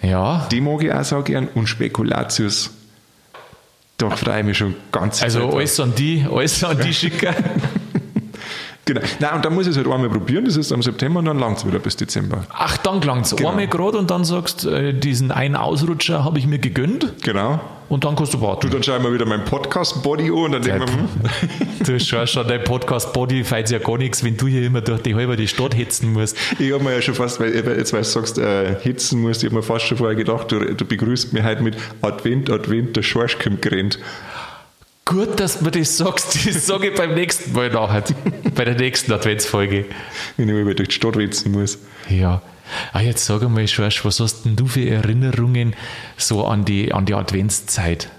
Ja. 0.00 0.46
Die 0.50 0.62
mag 0.62 0.82
ich 0.82 0.90
auch 0.92 1.04
so 1.04 1.20
gern. 1.22 1.48
Und 1.54 1.66
Spekulatius. 1.68 2.70
Da 3.98 4.08
freue 4.10 4.40
ich 4.40 4.46
mich 4.46 4.58
schon 4.58 4.74
ganz 4.92 5.22
Also 5.22 5.50
alles 5.50 5.78
an 5.80 5.94
die, 5.94 6.24
alles 6.30 6.62
an 6.64 6.78
die 6.80 6.92
schicken. 6.94 7.34
Genau. 8.88 9.00
Nein, 9.18 9.34
und 9.34 9.44
dann 9.44 9.52
muss 9.52 9.66
ich 9.66 9.72
es 9.72 9.76
halt 9.76 9.86
einmal 9.88 10.08
probieren. 10.08 10.44
Das 10.44 10.56
ist 10.56 10.70
am 10.72 10.80
September 10.80 11.18
und 11.18 11.24
dann 11.24 11.40
langt 11.40 11.58
es 11.58 11.66
wieder 11.66 11.80
bis 11.80 11.96
Dezember. 11.96 12.46
Ach, 12.50 12.76
dann 12.78 13.00
gelangt's. 13.00 13.34
Genau. 13.34 13.50
Einmal 13.50 13.66
gerade 13.66 13.98
und 13.98 14.10
dann 14.12 14.24
sagst, 14.24 14.64
äh, 14.64 14.92
diesen 14.94 15.32
einen 15.32 15.56
Ausrutscher 15.56 16.22
habe 16.24 16.38
ich 16.38 16.46
mir 16.46 16.60
gegönnt 16.60 17.12
Genau. 17.24 17.58
und 17.88 18.04
dann 18.04 18.14
kannst 18.14 18.34
du 18.34 18.40
warten. 18.40 18.70
Dann 18.70 18.84
schaue 18.84 18.98
ich 18.98 19.02
mir 19.02 19.12
wieder 19.12 19.26
mein 19.26 19.44
Podcast-Body 19.44 20.26
an 20.28 20.30
und 20.32 20.52
dann 20.52 20.62
denke 20.62 20.84
ich 20.84 20.90
mir, 20.92 20.98
hm, 21.00 21.76
Du 21.84 21.98
schaust 22.00 22.32
schon, 22.32 22.46
dein 22.46 22.62
Podcast 22.62 23.12
Body 23.12 23.42
fällt 23.42 23.70
ja 23.70 23.78
gar 23.80 23.98
nichts, 23.98 24.22
wenn 24.22 24.36
du 24.36 24.46
hier 24.46 24.62
immer 24.64 24.80
durch 24.82 25.02
die 25.02 25.14
halbe 25.16 25.34
die 25.36 25.48
Stadt 25.48 25.76
hetzen 25.76 26.12
musst. 26.12 26.36
ich 26.60 26.72
habe 26.72 26.82
mir 26.84 26.94
ja 26.94 27.02
schon 27.02 27.14
fast, 27.14 27.40
weil 27.40 27.54
jetzt 27.54 27.92
weil 27.92 28.02
du 28.02 28.06
sagst, 28.08 28.38
äh, 28.38 28.76
hitzen 28.82 29.20
musst, 29.20 29.42
ich 29.42 29.48
habe 29.48 29.56
mir 29.56 29.62
fast 29.64 29.86
schon 29.86 29.98
vorher 29.98 30.14
gedacht, 30.16 30.52
du, 30.52 30.60
du 30.60 30.84
begrüßt 30.84 31.32
mich 31.32 31.42
heute 31.42 31.62
mit 31.62 31.76
Advent, 32.02 32.50
Advent, 32.50 32.96
der 32.96 33.02
Schorsch 33.02 33.36
kommt 33.38 33.62
gerannt. 33.62 33.98
Gut, 35.06 35.38
dass 35.40 35.60
du 35.60 35.70
das 35.70 35.96
sagst. 35.96 36.36
Das 36.46 36.66
sage 36.66 36.88
ich 36.90 36.94
beim 36.96 37.14
nächsten 37.14 37.52
Mal 37.52 37.70
nachher. 37.70 38.04
bei 38.54 38.64
der 38.64 38.74
nächsten 38.74 39.12
Adventsfolge. 39.12 39.86
wenn 40.36 40.48
ich 40.48 40.64
mal 40.64 40.74
durch 40.74 40.88
die 40.88 40.94
Stadt 40.94 41.16
wetzen 41.16 41.52
muss. 41.52 41.78
Ja. 42.10 42.42
Ah, 42.92 43.00
jetzt 43.00 43.24
sag 43.24 43.42
einmal, 43.42 43.66
Schorsch, 43.68 44.04
was 44.04 44.18
hast 44.18 44.42
denn 44.44 44.56
du 44.56 44.66
für 44.66 44.86
Erinnerungen 44.88 45.74
so 46.16 46.44
an 46.44 46.64
die, 46.64 46.92
an 46.92 47.06
die 47.06 47.14
Adventszeit? 47.14 48.10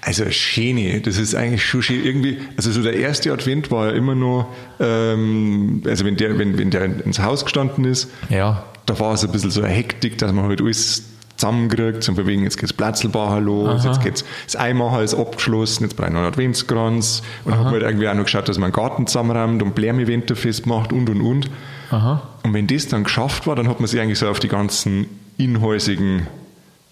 Also 0.00 0.30
schöne, 0.30 1.00
das 1.00 1.18
ist 1.18 1.34
eigentlich 1.34 1.64
schon 1.66 1.82
schön. 1.82 2.04
Irgendwie, 2.04 2.38
also 2.56 2.70
so 2.70 2.82
der 2.84 2.94
erste 2.94 3.32
Advent 3.32 3.72
war 3.72 3.86
ja 3.88 3.92
immer 3.96 4.14
nur, 4.14 4.46
ähm, 4.78 5.82
also 5.84 6.04
wenn 6.04 6.16
der, 6.16 6.38
wenn, 6.38 6.56
wenn 6.56 6.70
der 6.70 6.84
ins 7.04 7.18
Haus 7.18 7.42
gestanden 7.44 7.84
ist, 7.84 8.08
Ja. 8.30 8.64
da 8.86 9.00
war 9.00 9.14
es 9.14 9.24
ein 9.24 9.32
bisschen 9.32 9.50
so 9.50 9.60
eine 9.62 9.72
Hektik, 9.74 10.18
dass 10.18 10.30
man 10.32 10.44
halt 10.44 10.60
alles 10.62 11.02
zusammenkriegt, 11.36 12.02
zum 12.02 12.16
wegen, 12.16 12.42
jetzt 12.44 12.58
geht's 12.58 12.72
Platzlbacher 12.72 13.40
los, 13.40 13.84
jetzt 13.84 14.02
geht's, 14.02 14.24
das 14.44 14.56
Eimacher 14.56 15.02
ist 15.02 15.14
abgeschlossen, 15.14 15.84
jetzt 15.84 15.96
brauche 15.96 16.08
ich 16.08 16.12
noch 16.12 16.20
einen 16.20 16.28
Adventskranz 16.28 17.22
und 17.44 17.52
dann 17.52 17.58
hat 17.58 17.64
man 17.64 17.74
halt 17.74 17.82
irgendwie 17.82 18.08
auch 18.08 18.14
noch 18.14 18.24
geschaut, 18.24 18.48
dass 18.48 18.58
man 18.58 18.72
einen 18.72 18.72
Garten 18.72 19.06
zusammenräumt 19.06 19.62
und 19.62 19.74
Blärmevente 19.74 20.36
festmacht 20.36 20.92
und 20.92 21.08
und 21.10 21.20
und. 21.20 21.50
Aha. 21.90 22.22
Und 22.42 22.54
wenn 22.54 22.66
das 22.66 22.88
dann 22.88 23.04
geschafft 23.04 23.46
war, 23.46 23.54
dann 23.54 23.68
hat 23.68 23.80
man 23.80 23.86
sich 23.86 24.00
eigentlich 24.00 24.18
so 24.18 24.28
auf 24.28 24.40
die 24.40 24.48
ganzen 24.48 25.06
inhäusigen 25.36 26.26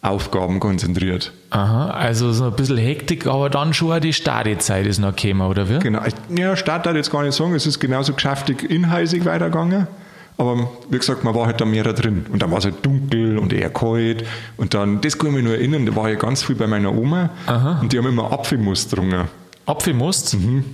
Aufgaben 0.02 0.60
konzentriert. 0.60 1.32
Aha. 1.50 1.86
Also 1.86 2.32
so 2.32 2.44
ein 2.44 2.52
bisschen 2.52 2.76
Hektik, 2.76 3.26
aber 3.26 3.48
dann 3.48 3.72
schon 3.72 3.92
auch 3.92 4.00
die 4.00 4.12
Stadezeit 4.12 4.86
ist 4.86 4.98
noch 4.98 5.16
gekommen, 5.16 5.48
oder 5.48 5.68
wie? 5.70 5.78
Genau. 5.78 6.02
Ja, 6.36 6.54
darf 6.54 6.86
ich 6.86 6.94
jetzt 6.94 7.10
gar 7.10 7.22
nicht 7.22 7.34
sagen, 7.34 7.54
es 7.54 7.66
ist 7.66 7.80
genauso 7.80 8.12
geschäftig 8.12 8.70
inhalsig 8.70 9.24
weitergegangen. 9.24 9.86
Aber 10.36 10.68
wie 10.90 10.98
gesagt, 10.98 11.22
man 11.22 11.34
war 11.34 11.46
halt 11.46 11.60
da 11.60 11.64
mehr 11.64 11.84
da 11.84 11.92
drin. 11.92 12.26
Und 12.32 12.42
dann 12.42 12.50
war 12.50 12.58
es 12.58 12.64
halt 12.64 12.84
dunkel 12.84 13.38
und 13.38 13.52
eher 13.52 13.70
kalt. 13.70 14.24
Und 14.56 14.74
dann, 14.74 15.00
das 15.00 15.16
kann 15.16 15.28
ich 15.28 15.36
mich 15.36 15.44
nur 15.44 15.54
erinnern, 15.54 15.86
da 15.86 15.94
war 15.94 16.10
ich 16.10 16.18
ganz 16.18 16.42
viel 16.42 16.56
bei 16.56 16.66
meiner 16.66 16.92
Oma. 16.92 17.30
Und 17.80 17.92
die 17.92 17.98
haben 17.98 18.06
immer 18.06 18.32
Apfelmus 18.32 18.88
getrunken. 18.88 19.28
Apfelmust? 19.66 20.34
Mhm. 20.34 20.64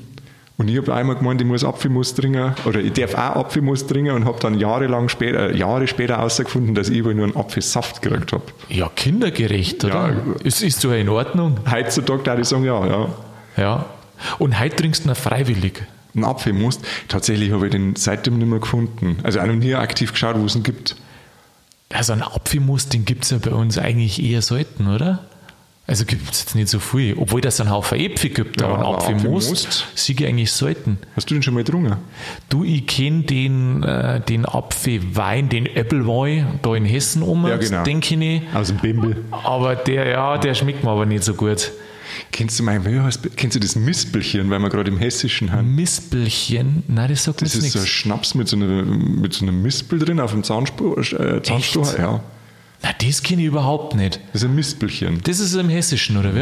Und 0.61 0.69
ich 0.69 0.77
habe 0.77 0.95
einmal 0.95 1.17
gemeint, 1.17 1.41
ich 1.41 1.47
muss 1.47 1.65
Apfelmus 1.65 2.15
trinken 2.15 2.53
oder 2.67 2.81
ich 2.81 2.93
darf 2.93 3.15
auch 3.15 3.47
Apfelmus 3.47 3.87
trinken 3.87 4.11
und 4.11 4.27
habe 4.27 4.39
dann 4.41 4.59
jahrelang 4.59 5.09
später, 5.09 5.51
äh, 5.51 5.57
Jahre 5.57 5.87
später 5.87 6.19
herausgefunden, 6.19 6.75
dass 6.75 6.91
ich 6.91 7.01
aber 7.01 7.15
nur 7.15 7.25
einen 7.25 7.37
Apfelsaft 7.37 8.03
gekriegt 8.03 8.35
habe. 8.35 8.45
Ja, 8.69 8.91
kindergerecht, 8.95 9.83
oder? 9.87 10.11
Ja. 10.11 10.17
Ist, 10.45 10.63
ist 10.63 10.83
so 10.83 10.93
in 10.93 11.09
Ordnung? 11.09 11.57
Heutzutage 11.71 12.23
darf 12.25 12.39
ich 12.41 12.47
sagen, 12.47 12.65
ja, 12.65 12.87
ja. 12.87 13.09
Ja. 13.57 13.87
Und 14.39 14.61
heute 14.61 14.77
trinkst 14.77 15.05
du 15.05 15.09
noch 15.09 15.17
freiwillig. 15.17 15.83
Ein 16.15 16.25
Apfelmus, 16.25 16.81
tatsächlich 17.09 17.53
habe 17.53 17.67
ich 17.67 17.73
den 17.73 17.97
seitdem 17.97 18.39
nicht 18.39 18.49
mehr 18.49 18.59
gefunden. 18.59 19.19
Also 19.23 19.41
auch 19.41 19.47
noch 19.47 19.55
nie 19.55 19.75
aktiv 19.75 20.13
geschaut, 20.13 20.37
wo 20.39 20.45
es 20.45 20.57
ihn 20.57 20.63
gibt. 20.63 20.97
Also 21.93 22.13
einen 22.13 22.23
Apfelmus, 22.23 22.89
den 22.89 23.05
gibt 23.05 23.25
es 23.25 23.31
ja 23.31 23.39
bei 23.39 23.51
uns 23.51 23.79
eigentlich 23.79 24.23
eher 24.23 24.43
selten, 24.43 24.87
oder? 24.89 25.25
Also 25.91 26.05
gibt 26.05 26.31
es 26.31 26.43
jetzt 26.43 26.55
nicht 26.55 26.69
so 26.69 26.79
viel. 26.79 27.17
Obwohl 27.19 27.41
das 27.41 27.61
einen 27.61 27.71
Haufen 27.71 27.99
Äpfel 27.99 28.31
gibt, 28.31 28.61
Ja, 28.61 28.69
aber 28.69 28.77
einen 28.77 28.95
Apfelmus 28.95 29.85
ich 29.97 30.25
eigentlich 30.25 30.53
selten. 30.53 30.99
Hast 31.17 31.29
du 31.29 31.35
den 31.35 31.43
schon 31.43 31.55
mal 31.55 31.65
getrunken? 31.65 31.97
Du, 32.49 32.63
ich 32.63 32.87
kenne 32.87 33.23
den, 33.23 33.83
äh, 33.83 34.21
den 34.21 34.47
Apfelwein, 34.47 35.49
den 35.49 35.67
Äppelwein, 35.67 36.61
da 36.63 36.77
in 36.77 36.85
Hessen 36.85 37.23
um, 37.23 37.45
Ja, 37.45 37.57
genau. 37.57 37.83
denke 37.83 38.15
ich 38.15 38.19
nicht. 38.19 38.43
Aus 38.55 38.69
dem 38.69 38.77
Bimbel. 38.77 39.25
Aber 39.33 39.75
der, 39.75 40.09
ja, 40.11 40.39
der 40.39 40.55
schmeckt 40.55 40.85
mir 40.85 40.91
aber 40.91 41.07
nicht 41.07 41.25
so 41.25 41.35
gut. 41.35 41.73
Kennst 42.33 42.59
du 42.59 42.63
mein, 42.63 42.83
kennst 43.37 43.57
du 43.57 43.61
das 43.61 43.77
Mispelchen, 43.77 44.49
weil 44.51 44.59
wir 44.61 44.69
gerade 44.69 44.91
im 44.91 44.99
Hessischen 44.99 45.53
haben? 45.53 45.75
Mispelchen, 45.75 46.83
nein, 46.89 47.09
das 47.09 47.25
sagt 47.25 47.41
mir 47.41 47.47
Das 47.47 47.55
jetzt 47.55 47.65
ist 47.67 47.73
so 47.73 47.79
ein 47.79 47.83
nichts. 47.83 47.95
Schnaps 47.97 48.35
mit 48.35 48.49
so, 48.49 48.57
einer, 48.57 48.67
mit 48.85 49.33
so 49.33 49.45
einem 49.45 49.63
Mispel 49.63 49.99
drin 49.99 50.21
auf 50.21 50.33
dem 50.33 50.43
Zahnspur, 50.43 50.99
äh, 50.99 51.43
Zahnstocher. 51.43 51.99
Ja, 51.99 52.21
Na, 52.83 52.89
das 53.07 53.23
kenne 53.23 53.43
ich 53.43 53.49
überhaupt 53.49 53.95
nicht. 53.95 54.21
das 54.33 54.43
ist 54.43 54.49
ein 54.49 54.55
Mispelchen. 54.55 55.21
Das 55.25 55.41
ist 55.41 55.55
im 55.55 55.69
Hessischen, 55.69 56.17
oder 56.17 56.35
wie? 56.35 56.41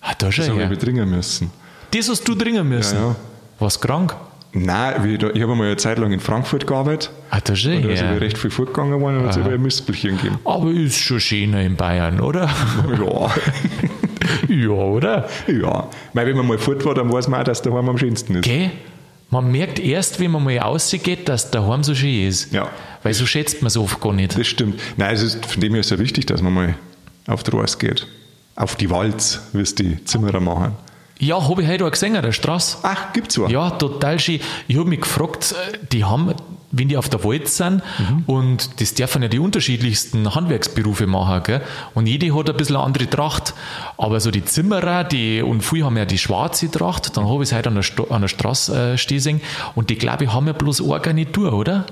Ah, 0.00 0.14
da 0.18 0.26
Das 0.26 0.34
schon 0.34 0.48
habe 0.48 0.58
her. 0.60 0.70
ich 0.72 0.78
trinken 0.78 1.08
müssen. 1.08 1.50
Das 1.92 2.08
hast 2.08 2.26
du 2.26 2.34
dringen 2.34 2.68
müssen. 2.68 2.96
Ja, 2.96 3.02
ja. 3.08 3.16
Was 3.58 3.80
krank? 3.80 4.16
Nein, 4.54 5.18
ich, 5.34 5.42
habe 5.42 5.54
mal 5.56 5.66
eine 5.68 5.76
Zeit 5.78 5.98
lang 5.98 6.12
in 6.12 6.20
Frankfurt 6.20 6.66
gearbeitet. 6.66 7.10
Ah, 7.30 7.40
da 7.42 7.54
ist 7.54 7.64
her. 7.64 8.10
aber 8.10 8.20
recht 8.20 8.36
viel 8.36 8.50
fortgegangen 8.50 9.00
worden 9.00 9.18
und 9.18 9.22
hat 9.24 9.30
es 9.30 9.38
aber 9.38 9.52
ein 9.54 9.62
Mispelchen 9.62 10.16
gegeben. 10.18 10.38
Aber 10.44 10.70
ist 10.70 10.98
schon 10.98 11.20
schöner 11.20 11.62
in 11.62 11.76
Bayern, 11.76 12.20
oder? 12.20 12.50
Ja, 13.00 13.30
ja, 14.48 14.68
oder? 14.70 15.28
ja. 15.46 15.88
Weil 16.12 16.26
wenn 16.26 16.36
man 16.36 16.46
mal 16.46 16.58
fort 16.58 16.84
war, 16.84 16.94
dann 16.94 17.12
weiß 17.12 17.28
man 17.28 17.40
auch, 17.40 17.44
dass 17.44 17.62
daheim 17.62 17.88
am 17.88 17.98
schönsten 17.98 18.36
ist. 18.36 18.44
Gell? 18.44 18.70
Man 19.30 19.50
merkt 19.50 19.78
erst, 19.78 20.20
wenn 20.20 20.30
man 20.30 20.44
mal 20.44 20.58
rausgeht, 20.58 21.28
dass 21.28 21.50
daheim 21.50 21.82
so 21.82 21.94
schön 21.94 22.28
ist. 22.28 22.52
Ja. 22.52 22.68
Weil 23.02 23.14
so 23.14 23.24
schätzt 23.24 23.62
man 23.62 23.68
es 23.68 23.76
oft 23.78 24.00
gar 24.00 24.12
nicht. 24.12 24.38
Das 24.38 24.46
stimmt. 24.46 24.78
Nein, 24.98 25.14
es 25.14 25.22
ist 25.22 25.46
von 25.46 25.60
dem 25.60 25.74
her 25.74 25.82
sehr 25.82 25.98
wichtig, 25.98 26.26
dass 26.26 26.42
man 26.42 26.52
mal 26.52 26.74
auf 27.26 27.42
die 27.42 27.50
Rost 27.50 27.78
geht. 27.80 28.06
Auf 28.56 28.76
die 28.76 28.90
Walz, 28.90 29.40
wie 29.54 29.62
es 29.62 29.74
die 29.74 30.04
Zimmerer 30.04 30.40
machen. 30.40 30.76
Ja, 31.18 31.48
habe 31.48 31.62
ich 31.62 31.68
heute 31.68 31.86
auch 31.86 31.90
gesehen, 31.90 32.16
an 32.16 32.22
der 32.22 32.32
Straße. 32.32 32.78
Ach, 32.82 33.12
gibt's 33.12 33.38
was? 33.40 33.50
Ja, 33.50 33.70
total 33.70 34.18
schön. 34.18 34.40
Ich 34.68 34.76
habe 34.76 34.88
mich 34.88 35.00
gefragt, 35.00 35.54
äh, 35.72 35.78
die 35.92 36.04
haben, 36.04 36.34
wenn 36.72 36.88
die 36.88 36.96
auf 36.96 37.08
der 37.08 37.22
Wald 37.22 37.48
sind, 37.48 37.82
und 38.26 38.80
das 38.80 38.94
dürfen 38.94 39.22
ja 39.22 39.28
die 39.28 39.38
unterschiedlichsten 39.38 40.34
Handwerksberufe 40.34 41.06
machen, 41.06 41.42
gell? 41.44 41.60
und 41.94 42.06
jede 42.06 42.34
hat 42.34 42.48
ein 42.50 42.56
bisschen 42.56 42.76
eine 42.76 42.84
andere 42.84 43.08
Tracht. 43.08 43.54
Aber 43.98 44.18
so 44.20 44.30
die 44.30 44.44
Zimmerer, 44.44 45.04
die, 45.04 45.42
und 45.42 45.62
viele 45.62 45.84
haben 45.84 45.96
ja 45.96 46.04
die 46.06 46.18
schwarze 46.18 46.70
Tracht, 46.70 47.16
dann 47.16 47.28
habe 47.28 47.42
ich 47.44 47.50
es 47.50 47.56
heute 47.56 47.68
an 47.68 47.74
der, 47.74 47.82
Sto- 47.82 48.08
an 48.10 48.22
der 48.22 48.28
Straße 48.28 48.92
äh, 48.94 48.98
stehen 48.98 49.40
und 49.74 49.90
die, 49.90 49.96
glaube 49.96 50.24
ich, 50.24 50.32
haben 50.32 50.46
ja 50.46 50.52
bloß 50.54 50.80
eine 50.82 50.98
Garnitur, 51.00 51.52
oder? 51.52 51.84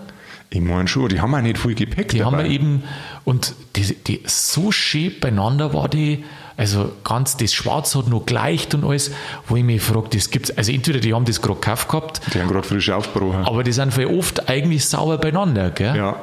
Ich 0.52 0.60
meine 0.60 0.88
schon, 0.88 1.08
die 1.08 1.20
haben 1.20 1.32
auch 1.34 1.40
nicht 1.42 1.58
viel 1.58 1.74
Gepäck 1.74 2.08
Die 2.08 2.18
dabei. 2.18 2.38
haben 2.38 2.46
ja 2.46 2.50
eben, 2.52 2.82
und 3.24 3.54
die, 3.76 3.94
die, 3.94 4.22
so 4.26 4.72
schön 4.72 5.12
beieinander 5.20 5.72
war 5.74 5.88
die, 5.88 6.24
also 6.60 6.92
ganz, 7.04 7.36
das 7.38 7.52
Schwarz 7.54 7.94
hat 7.94 8.08
noch 8.08 8.26
gleicht 8.26 8.74
und 8.74 8.84
alles, 8.84 9.10
wo 9.48 9.56
ich 9.56 9.64
mich 9.64 9.80
frage, 9.82 10.08
das 10.12 10.30
gibt's, 10.30 10.50
also 10.56 10.70
entweder 10.70 11.00
die 11.00 11.14
haben 11.14 11.24
das 11.24 11.40
gerade 11.40 11.58
gekauft 11.58 11.88
gehabt, 11.88 12.20
die 12.34 12.38
haben 12.40 12.48
gerade 12.48 12.68
frisch 12.68 12.90
aufgebrochen. 12.90 13.44
aber 13.44 13.64
die 13.64 13.72
sind 13.72 13.92
voll 13.94 14.04
oft 14.04 14.48
eigentlich 14.48 14.84
sauber 14.84 15.16
beieinander, 15.18 15.70
gell? 15.70 15.96
Ja. 15.96 16.16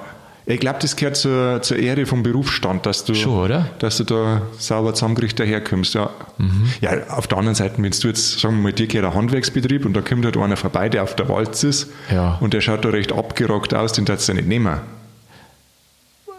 Ich 0.50 0.62
glaube, 0.62 0.80
das 0.82 0.96
gehört 0.96 1.18
zur, 1.18 1.62
zur 1.62 1.78
Ehre 1.78 2.06
vom 2.06 2.24
Berufsstand, 2.24 2.86
dass 2.86 3.04
du, 3.04 3.14
Schon, 3.14 3.66
dass 3.80 3.98
du 3.98 4.06
da 4.06 4.44
sauber 4.58 4.94
zusammengerichtet 4.94 5.42
daherkommst. 5.42 5.94
Ja. 5.96 6.10
Mhm. 6.38 6.72
ja, 6.80 6.92
auf 7.10 7.28
der 7.28 7.38
anderen 7.40 7.56
Seite, 7.56 7.82
wenn 7.84 7.92
du 7.92 8.08
jetzt, 8.08 8.40
sagen 8.40 8.56
wir 8.56 8.62
mal, 8.64 8.72
dir 8.74 8.88
gehört 8.88 9.12
ein 9.12 9.14
Handwerksbetrieb 9.18 9.86
und 9.86 9.94
da 9.94 10.00
kommt 10.02 10.24
halt 10.24 10.38
einer 10.38 10.56
vorbei, 10.56 10.88
der 10.88 11.04
auf 11.04 11.16
der 11.18 11.28
Walz 11.28 11.64
ist 11.66 11.90
Ja. 12.14 12.38
und 12.40 12.54
der 12.54 12.62
schaut 12.62 12.86
da 12.86 12.90
recht 12.90 13.12
abgerockt 13.12 13.74
aus, 13.74 13.92
den 13.92 14.06
darfst 14.06 14.30
du 14.30 14.34
nicht 14.36 14.48
nehmen. 14.48 14.78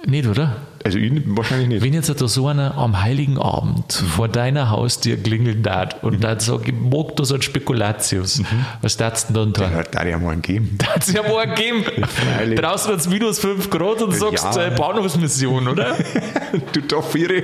Nicht, 0.07 0.27
oder? 0.27 0.57
Also 0.85 0.99
ich 0.99 1.13
wahrscheinlich 1.27 1.69
nicht. 1.69 1.83
Wenn 1.83 1.93
jetzt 1.93 2.09
da 2.09 2.29
so 2.29 2.47
einer 2.47 2.77
am 2.77 3.03
Heiligen 3.03 3.39
Abend 3.39 3.93
vor 3.93 4.29
deiner 4.29 4.71
Haustür 4.71 5.17
klingeln 5.17 5.63
darf 5.63 6.03
und 6.03 6.23
dann 6.23 6.39
sagt, 6.41 6.69
ich 6.69 6.75
mag 6.75 7.17
da 7.17 7.25
so 7.25 7.35
ein 7.35 7.43
Spekulatius, 7.43 8.43
was 8.81 8.97
darfst 8.97 9.31
du 9.31 9.35
denn 9.35 9.53
dann 9.53 9.69
tun? 9.71 9.77
Ja, 9.77 9.83
da 9.83 10.07
ja 10.07 10.19
mal 10.19 10.31
einen 10.33 10.43
geben. 10.43 10.77
Da 10.79 10.87
hat 10.95 11.03
es 11.07 11.13
ja 11.13 11.23
morgen 11.23 11.55
gegeben. 11.55 11.85
freilich. 12.07 12.59
Draußen 12.61 12.93
hat 12.93 13.01
es 13.01 13.09
minus 13.09 13.39
5 13.41 13.71
Grad 13.71 14.03
und 14.03 14.13
sagst 14.15 14.57
Ja. 14.57 14.67
äh, 14.67 14.71
Bahnhofsmission, 14.71 15.69
oder? 15.69 15.97
du 16.73 16.81
Toffere. 16.83 17.43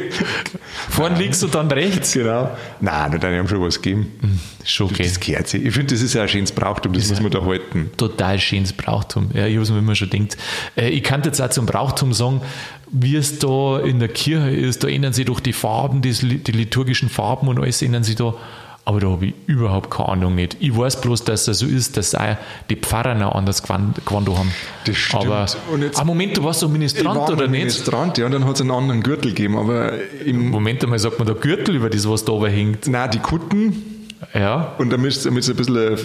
Vorne 0.90 1.18
links 1.18 1.42
und 1.42 1.54
dann 1.54 1.70
rechts. 1.70 2.12
Genau. 2.12 2.50
Nein, 2.80 3.18
da 3.20 3.28
haben 3.28 3.48
schon 3.48 3.60
was 3.60 3.80
gegeben. 3.80 4.40
Schon 4.64 4.90
okay. 4.90 5.02
Das 5.04 5.20
gehört 5.20 5.48
sich. 5.48 5.64
Ich 5.64 5.74
finde, 5.74 5.94
das 5.94 6.02
ist 6.02 6.14
ja 6.14 6.22
ein 6.22 6.28
schönes 6.28 6.52
Brauchtum, 6.52 6.92
das 6.92 7.08
muss 7.08 7.20
man 7.20 7.30
da 7.30 7.44
halten. 7.44 7.90
Total 7.96 8.38
schönes 8.38 8.72
Brauchtum. 8.72 9.30
Ja, 9.34 9.46
ich 9.46 9.54
habe 9.54 9.62
es 9.62 9.70
mir 9.70 9.78
immer 9.78 9.94
schon 9.94 10.08
gedacht. 10.08 10.36
Äh, 10.76 10.88
ich 10.90 11.02
kann 11.02 11.22
jetzt 11.24 11.40
auch 11.40 11.50
zum 11.50 11.66
Brauchtum 11.66 12.12
sagen, 12.12 12.40
wie 12.96 13.16
es 13.16 13.38
da 13.40 13.80
in 13.80 13.98
der 13.98 14.08
Kirche 14.08 14.50
ist, 14.50 14.84
da 14.84 14.88
ändern 14.88 15.12
sich 15.12 15.24
doch 15.26 15.40
die 15.40 15.52
Farben, 15.52 16.00
die, 16.00 16.12
die 16.12 16.52
liturgischen 16.52 17.08
Farben 17.08 17.48
und 17.48 17.58
alles 17.58 17.82
ändern 17.82 18.04
sich 18.04 18.14
da. 18.16 18.34
Aber 18.86 19.00
da 19.00 19.08
habe 19.08 19.26
ich 19.26 19.34
überhaupt 19.46 19.90
keine 19.90 20.10
Ahnung 20.10 20.34
nicht. 20.34 20.58
Ich 20.60 20.76
weiß 20.76 21.00
bloß, 21.00 21.24
dass 21.24 21.48
es 21.48 21.58
so 21.60 21.66
ist, 21.66 21.96
dass 21.96 22.14
auch 22.14 22.36
die 22.68 22.76
Pfarrer 22.76 23.14
noch 23.14 23.34
anders 23.34 23.62
Gewand 23.62 24.04
Gewand 24.06 24.28
haben. 24.28 24.52
Das 24.84 24.94
stimmt. 24.96 25.24
Aber, 25.24 25.46
Und 25.72 25.82
jetzt- 25.82 25.98
ah, 25.98 26.04
Moment, 26.04 26.36
du 26.36 26.44
warst 26.44 26.60
so 26.60 26.68
Ministrant 26.68 27.16
war 27.18 27.26
oder 27.28 27.36
mal 27.36 27.42
nicht? 27.48 27.60
Ministrant, 27.62 28.18
ja, 28.18 28.26
und 28.26 28.32
dann 28.32 28.44
hat 28.46 28.56
es 28.56 28.60
einen 28.60 28.70
anderen 28.70 29.02
Gürtel 29.02 29.30
gegeben, 29.30 29.56
aber 29.56 29.92
im, 30.24 30.50
Moment 30.50 30.84
einmal, 30.84 30.98
sagt 30.98 31.18
man 31.18 31.26
da 31.26 31.32
Gürtel 31.34 31.74
über 31.76 31.88
das, 31.90 32.06
was 32.08 32.24
da 32.26 32.32
oben 32.32 32.50
hängt. 32.52 32.86
nein, 32.86 33.10
die 33.10 33.18
Kutten 33.20 33.82
Ja. 34.34 34.74
und 34.78 34.92
damit 34.92 35.12
es 35.12 35.26
ein 35.26 35.34
bisschen, 35.34 35.56
eine- 35.58 35.96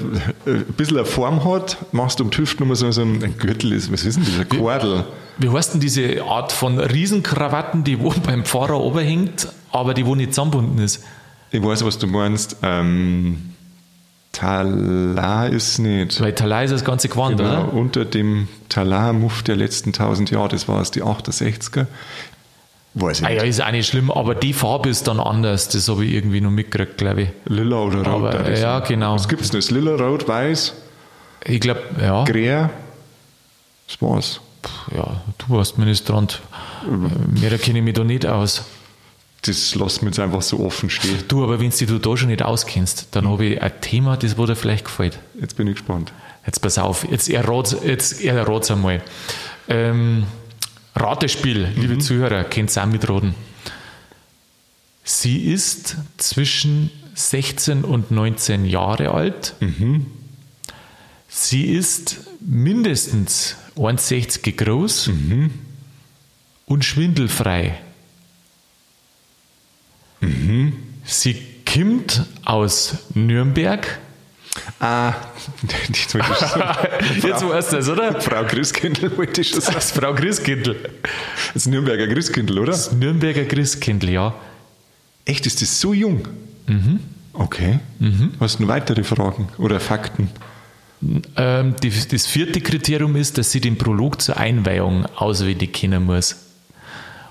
ein 0.48 0.66
bisschen 0.78 0.98
eine 0.98 1.06
Form 1.06 1.44
hat, 1.44 1.78
machst 1.92 2.20
du 2.20 2.24
um 2.24 2.30
die 2.32 2.38
Hüfte 2.38 2.62
nochmal 2.62 2.78
so, 2.78 2.90
so 2.92 3.02
ein, 3.02 3.36
Gürtel, 3.38 3.74
ist, 3.74 3.92
was 3.92 4.06
ist 4.06 4.16
denn 4.18 4.24
das, 4.26 4.40
ein 4.40 4.58
Kordel? 4.58 5.04
Wie 5.40 5.50
heißt 5.50 5.74
denn 5.74 5.80
diese 5.82 6.24
Art 6.24 6.52
von 6.52 6.78
Riesenkrawatten, 6.80 7.84
die 7.84 8.00
wo 8.00 8.10
beim 8.26 8.46
Pfarrer 8.46 8.80
oben 8.80 9.00
hängt, 9.00 9.48
aber 9.72 9.94
die 9.94 10.06
wo 10.06 10.16
nicht 10.16 10.34
zusammenbunden 10.34 10.78
ist? 10.84 11.04
Ich 11.52 11.64
weiß, 11.64 11.84
was 11.84 11.98
du 11.98 12.08
meinst. 12.08 12.58
Ähm, 12.62 13.54
Talar 14.32 15.50
ist 15.50 15.80
nicht. 15.80 16.22
Weil 16.22 16.34
Talai 16.34 16.66
ist 16.66 16.72
das 16.72 16.86
ganze 16.86 17.10
Gewand, 17.10 17.38
Genau, 17.38 17.64
oder? 17.64 17.74
unter 17.74 18.06
dem 18.06 18.48
Talar-Muff 18.70 19.42
der 19.44 19.56
letzten 19.56 19.90
1000 19.90 20.30
Jahre, 20.32 20.50
das 20.50 20.68
war 20.68 20.80
es 20.82 20.92
die 20.92 21.02
68er. 21.04 21.88
Weiß 22.94 23.20
ich 23.22 23.26
Ah 23.26 23.30
ja, 23.32 23.42
nicht. 23.42 23.50
ist 23.50 23.64
auch 23.64 23.72
nicht 23.72 23.88
schlimm, 23.88 24.12
aber 24.12 24.36
die 24.36 24.54
Farbe 24.54 24.90
ist 24.90 25.08
dann 25.08 25.20
anders. 25.20 25.70
Das 25.70 25.88
habe 25.90 26.06
ich 26.06 26.14
irgendwie 26.14 26.42
noch 26.42 26.52
mitgekriegt, 26.52 26.98
glaube 26.98 27.22
ich. 27.24 27.30
Lila 27.46 27.78
oder 27.78 27.98
Rot. 27.98 28.08
Aber, 28.36 28.58
ja, 28.58 28.80
genau. 28.82 29.16
Was 29.16 29.28
gibt 29.28 29.42
es 29.42 29.50
denn? 29.52 29.62
Lila, 29.76 29.96
Rot, 29.96 30.28
Weiß, 30.28 30.74
Ich 31.46 31.60
glaube, 31.60 31.82
ja, 32.02 32.24
Grär. 32.26 32.70
Das 33.88 34.02
war's. 34.02 34.42
Ja, 34.96 35.22
du 35.38 35.56
warst 35.56 35.78
Ministrant. 35.78 36.42
Äh, 36.86 37.40
Mehr 37.40 37.58
kenne 37.58 37.80
ich 37.80 37.86
mich 37.86 37.94
da 37.94 38.04
nicht 38.04 38.26
aus. 38.26 38.64
Das 39.44 39.74
lassen 39.76 40.02
wir 40.02 40.08
jetzt 40.08 40.20
einfach 40.20 40.42
so 40.42 40.60
offen 40.60 40.90
stehen. 40.90 41.24
Du, 41.28 41.44
aber 41.44 41.60
wenn 41.60 41.70
du 41.70 42.00
da 42.00 42.18
schon 42.18 42.28
nicht 42.28 42.42
auskennst, 42.42 43.08
dann 43.12 43.28
habe 43.28 43.46
ich 43.46 43.62
ein 43.62 43.72
Thema, 43.82 44.18
das 44.18 44.38
wo 44.38 44.46
dir 44.46 44.56
vielleicht 44.56 44.86
gefällt. 44.86 45.20
Jetzt 45.40 45.56
bin 45.56 45.68
ich 45.68 45.76
gespannt. 45.76 46.12
Jetzt 46.46 46.60
pass 46.60 46.78
auf, 46.78 47.10
jetzt 47.10 47.30
errat's, 47.30 47.76
jetzt 47.84 48.22
errat's 48.22 48.70
einmal. 48.72 49.02
Ähm, 49.70 50.26
Ratespiel, 50.96 51.70
liebe 51.76 52.00
Zuhörer, 52.00 52.44
könnt 52.44 52.76
ihr 52.76 52.84
auch 52.84 52.88
mitraten. 52.88 53.36
Sie 55.04 55.46
ist 55.46 55.96
zwischen 56.18 56.92
16 57.16 57.84
und 57.84 58.12
19 58.12 58.66
Jahre 58.66 59.12
alt. 59.12 59.56
Sie 61.28 61.66
ist 61.66 62.22
mindestens 62.40 63.56
1,60 63.80 64.56
groß 64.56 65.10
und 66.66 66.86
schwindelfrei. 66.86 67.80
Sie 71.06 71.42
kommt 71.66 72.26
aus 72.46 72.98
Nürnberg. 73.14 74.00
Ah, 74.80 75.14
jetzt 75.88 76.14
wollte 76.14 76.28
ich. 76.32 77.24
Jetzt 77.24 77.48
weißt 77.48 77.72
du 77.72 77.76
das, 77.78 77.90
oder? 77.90 78.20
Frau 78.20 78.44
Christkindl 78.46 79.16
wollte 79.18 79.42
ich 79.42 79.50
schon 79.50 79.62
sagen. 79.62 79.76
Das 79.76 79.86
ist 79.86 79.98
Frau 80.00 80.14
Christkindl. 80.14 80.76
Das 81.54 81.66
Nürnberger 81.68 82.08
Christkindl, 82.08 82.60
oder? 82.60 82.78
Nürnberger 82.94 83.46
Christkindl, 83.46 84.10
ja. 84.10 84.34
Echt, 85.26 85.46
ist 85.46 85.62
das 85.62 85.80
so 85.80 85.94
jung? 85.94 86.28
Mhm. 86.68 87.00
Okay. 87.34 87.80
Hast 88.40 88.60
du 88.60 88.64
noch 88.64 88.70
weitere 88.70 89.04
Fragen 89.04 89.50
oder 89.58 89.80
Fakten? 89.80 90.30
Ähm, 91.38 91.76
die, 91.82 91.90
das 91.90 92.26
vierte 92.28 92.62
Kriterium 92.62 93.16
ist, 93.16 93.38
dass 93.38 93.52
sie 93.52 93.62
den 93.62 93.78
Prolog 93.78 94.22
zur 94.22 94.38
Einweihung 94.38 95.06
auswendig 95.16 95.74
kennen 95.74 96.06
muss. 96.06 96.36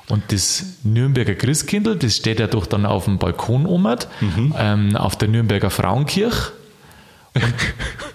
Und 0.08 0.32
das 0.32 0.64
Nürnberger 0.84 1.34
Christkindl, 1.34 1.96
das 1.96 2.16
steht 2.16 2.40
ja 2.40 2.46
doch 2.46 2.64
dann 2.64 2.86
auf 2.86 3.04
dem 3.04 3.18
Balkon 3.18 3.66
oben, 3.66 3.98
ähm, 4.58 4.96
auf 4.96 5.16
der 5.16 5.28
Nürnberger 5.28 5.68
Frauenkirche. 5.68 6.52
Und, 7.34 7.54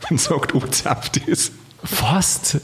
und 0.10 0.20
sagt, 0.20 0.56
oh, 0.56 0.62
zapft 0.62 1.18
ist. 1.18 1.54
Fast. 1.84 2.62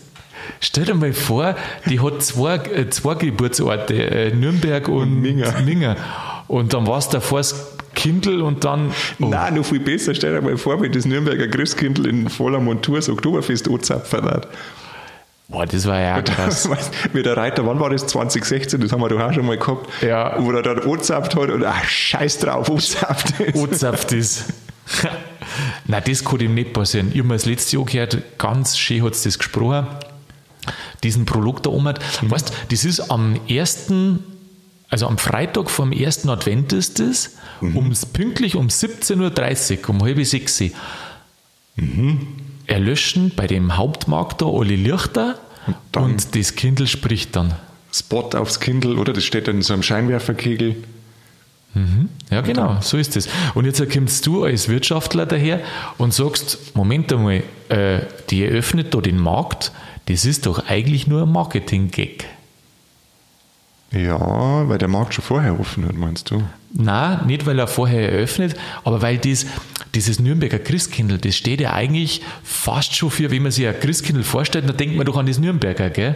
Stell 0.60 0.86
dir 0.86 0.95
mal 0.95 1.13
vor, 1.13 1.56
die 1.86 1.99
hat 1.99 2.23
zwei, 2.23 2.56
äh, 2.56 2.89
zwei 2.89 3.13
Geburtsorte, 3.13 3.93
äh, 3.93 4.34
Nürnberg 4.34 4.88
und, 4.88 5.04
Und 5.04 5.21
Minger. 5.21 5.62
Minger. 5.62 5.95
Und 6.47 6.73
dann 6.73 6.88
war 6.88 6.97
es 6.97 7.10
davor 7.10 7.39
das 7.39 7.78
Kindl 7.99 8.41
und 8.41 8.63
dann. 8.63 8.91
Oh, 9.19 9.25
Nein, 9.25 9.55
noch 9.55 9.65
viel 9.65 9.81
besser. 9.81 10.15
Stell 10.15 10.33
dir 10.33 10.41
mal 10.41 10.57
vor, 10.57 10.81
wenn 10.81 10.91
das 10.93 11.05
Nürnberger 11.05 11.47
Christkindl 11.49 12.07
in 12.07 12.29
voller 12.29 12.62
Montur 12.62 12.95
das 12.95 13.09
Oktoberfest 13.09 13.69
anzapfen 13.69 14.23
hat. 14.23 14.47
boah, 15.49 15.65
das 15.65 15.85
war 15.85 15.99
ja 15.99 16.21
krass. 16.23 16.69
Mit 17.12 17.25
der 17.25 17.35
Reiter, 17.35 17.65
wann 17.65 17.79
war 17.81 17.89
das? 17.89 18.07
2016, 18.07 18.79
das 18.79 18.93
haben 18.93 19.01
wir 19.01 19.09
doch 19.09 19.19
auch 19.19 19.33
schon 19.33 19.45
mal 19.45 19.57
gehabt. 19.57 19.89
Ja. 20.01 20.41
Wo 20.41 20.49
er 20.51 20.62
dann 20.62 20.79
angezapft 20.79 21.35
hat 21.35 21.49
und 21.49 21.65
ach, 21.65 21.83
scheiß 21.83 22.39
drauf, 22.39 22.69
angezapft 22.69 23.39
ist. 23.41 23.55
Ozapft 23.55 24.12
ist. 24.13 24.45
Nein, 25.85 26.03
das 26.07 26.23
kann 26.23 26.39
ihm 26.39 26.53
nicht 26.53 26.71
passieren. 26.71 27.09
Ich 27.12 27.17
habe 27.19 27.27
mir 27.27 27.33
das 27.35 27.45
letzte 27.45 27.75
Jahr 27.75 27.85
gehört, 27.85 28.17
ganz 28.38 28.77
schön 28.77 29.03
hat 29.03 29.13
es 29.13 29.23
das 29.23 29.38
gesprochen. 29.38 29.88
Diesen 31.03 31.25
Prolog 31.25 31.63
da 31.63 31.69
oben. 31.69 31.95
Mhm. 32.21 32.31
Weißt 32.31 32.53
das 32.71 32.85
ist 32.85 33.12
am 33.12 33.39
ersten, 33.49 34.23
also 34.89 35.08
am 35.08 35.17
Freitag 35.17 35.69
vom 35.69 35.91
ersten 35.91 36.30
Advent 36.30 36.73
ist 36.73 36.99
das, 36.99 37.36
Mhm. 37.62 37.75
ums, 37.78 38.06
pünktlich 38.06 38.56
um 38.56 38.67
17.30 38.69 39.84
Uhr, 39.84 39.89
um 39.89 40.02
halb 40.04 40.23
sechs. 40.25 40.62
Mhm. 41.75 42.28
Erlöschen 42.67 43.32
bei 43.36 43.47
dem 43.47 43.78
Hauptmarkt 43.78 44.41
da 44.41 44.45
alle 44.45 44.75
Lichter 44.75 45.39
dann- 45.91 46.04
und 46.04 46.36
das 46.36 46.56
Kindle 46.56 46.88
spricht 46.88 47.36
dann. 47.36 47.54
Spot 47.91 48.30
aufs 48.36 48.60
Kindle, 48.60 48.95
oder? 48.97 49.13
Das 49.13 49.23
steht 49.23 49.47
dann 49.47 49.58
in 49.58 49.62
so 49.62 49.73
einem 49.73 49.84
Scheinwerferkegel. 49.84 50.75
Ja, 52.32 52.41
genau, 52.41 52.78
so 52.82 52.97
ist 52.97 53.15
es. 53.15 53.30
Und 53.54 53.65
jetzt 53.65 53.82
kommst 53.91 54.25
du 54.25 54.43
als 54.43 54.67
Wirtschaftler 54.69 55.25
daher 55.25 55.62
und 55.97 56.13
sagst, 56.13 56.75
Moment 56.75 57.13
einmal, 57.13 57.43
äh, 57.69 57.99
die 58.30 58.43
eröffnet 58.43 58.93
da 58.93 58.99
den 59.02 59.19
Markt, 59.19 59.71
das 60.08 60.25
ist 60.25 60.45
doch 60.47 60.65
eigentlich 60.67 61.08
nur 61.08 61.23
ein 61.23 61.32
Marketing-Gag. 61.32 62.25
Ja, 63.91 64.67
weil 64.69 64.78
der 64.78 64.88
Markt 64.88 65.13
schon 65.15 65.23
vorher 65.23 65.60
offen 65.60 65.86
hat, 65.86 65.95
meinst 65.95 66.30
du? 66.30 66.43
Nein, 66.71 67.25
nicht 67.25 67.45
weil 67.47 67.58
er 67.58 67.67
vorher 67.67 68.12
eröffnet, 68.12 68.56
aber 68.84 69.02
weil 69.02 69.17
das, 69.17 69.47
dieses 69.95 70.19
Nürnberger 70.19 70.60
Christkindl, 70.60 71.17
das 71.17 71.36
steht 71.36 71.62
ja 71.62 71.73
eigentlich 71.73 72.21
fast 72.43 72.95
schon 72.95 73.10
für, 73.10 73.32
wenn 73.32 73.41
man 73.41 73.52
sich 73.52 73.67
ein 73.67 73.80
Christkindl 73.80 74.23
vorstellt, 74.23 74.69
dann 74.69 74.78
denkt 74.78 74.95
man 74.95 75.06
doch 75.06 75.17
an 75.17 75.25
das 75.25 75.39
Nürnberger, 75.39 75.89
gell? 75.89 76.15